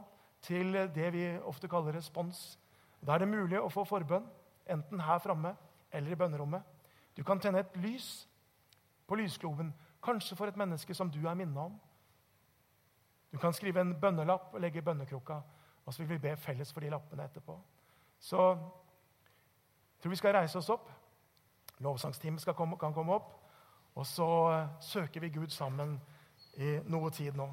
til 0.45 0.74
det 0.93 1.10
vi 1.13 1.26
ofte 1.45 1.69
kaller 1.69 1.95
respons. 1.95 2.58
Da 3.02 3.15
er 3.15 3.24
det 3.24 3.32
mulig 3.32 3.60
å 3.60 3.69
få 3.72 3.86
forbønn, 3.88 4.26
enten 4.69 5.02
her 5.02 5.22
framme 5.24 5.56
eller 5.91 6.12
i 6.12 6.17
bønnerommet. 6.19 6.63
Du 7.15 7.24
kan 7.24 7.39
tenne 7.39 7.63
et 7.63 7.78
lys 7.82 8.28
på 9.08 9.17
lysgloben, 9.17 9.72
kanskje 10.04 10.38
for 10.38 10.48
et 10.50 10.58
menneske 10.58 10.93
som 10.95 11.10
du 11.12 11.22
er 11.28 11.38
minnet 11.38 11.57
om. 11.64 11.80
Du 13.32 13.38
kan 13.38 13.53
skrive 13.53 13.82
en 13.82 13.95
bønnelapp 14.01 14.53
og 14.53 14.61
legge 14.61 14.80
i 14.80 14.86
bønnekrukka, 14.86 15.41
og 15.86 15.93
så 15.93 16.03
vil 16.03 16.09
vi 16.09 16.17
be 16.27 16.38
felles 16.38 16.73
for 16.73 16.82
de 16.82 16.89
lappene 16.89 17.23
etterpå. 17.23 17.59
Så 18.19 18.47
jeg 18.47 20.03
tror 20.03 20.09
vi 20.09 20.15
skal 20.15 20.36
reise 20.36 20.57
oss 20.57 20.69
opp. 20.69 20.89
Lovsangsteamet 21.80 22.45
kan 22.80 22.93
komme 22.93 23.13
opp. 23.13 23.36
Og 23.95 24.05
så 24.05 24.27
søker 24.80 25.19
vi 25.19 25.30
Gud 25.30 25.47
sammen 25.47 26.01
i 26.57 26.77
noe 26.88 27.09
tid 27.11 27.36
nå. 27.36 27.49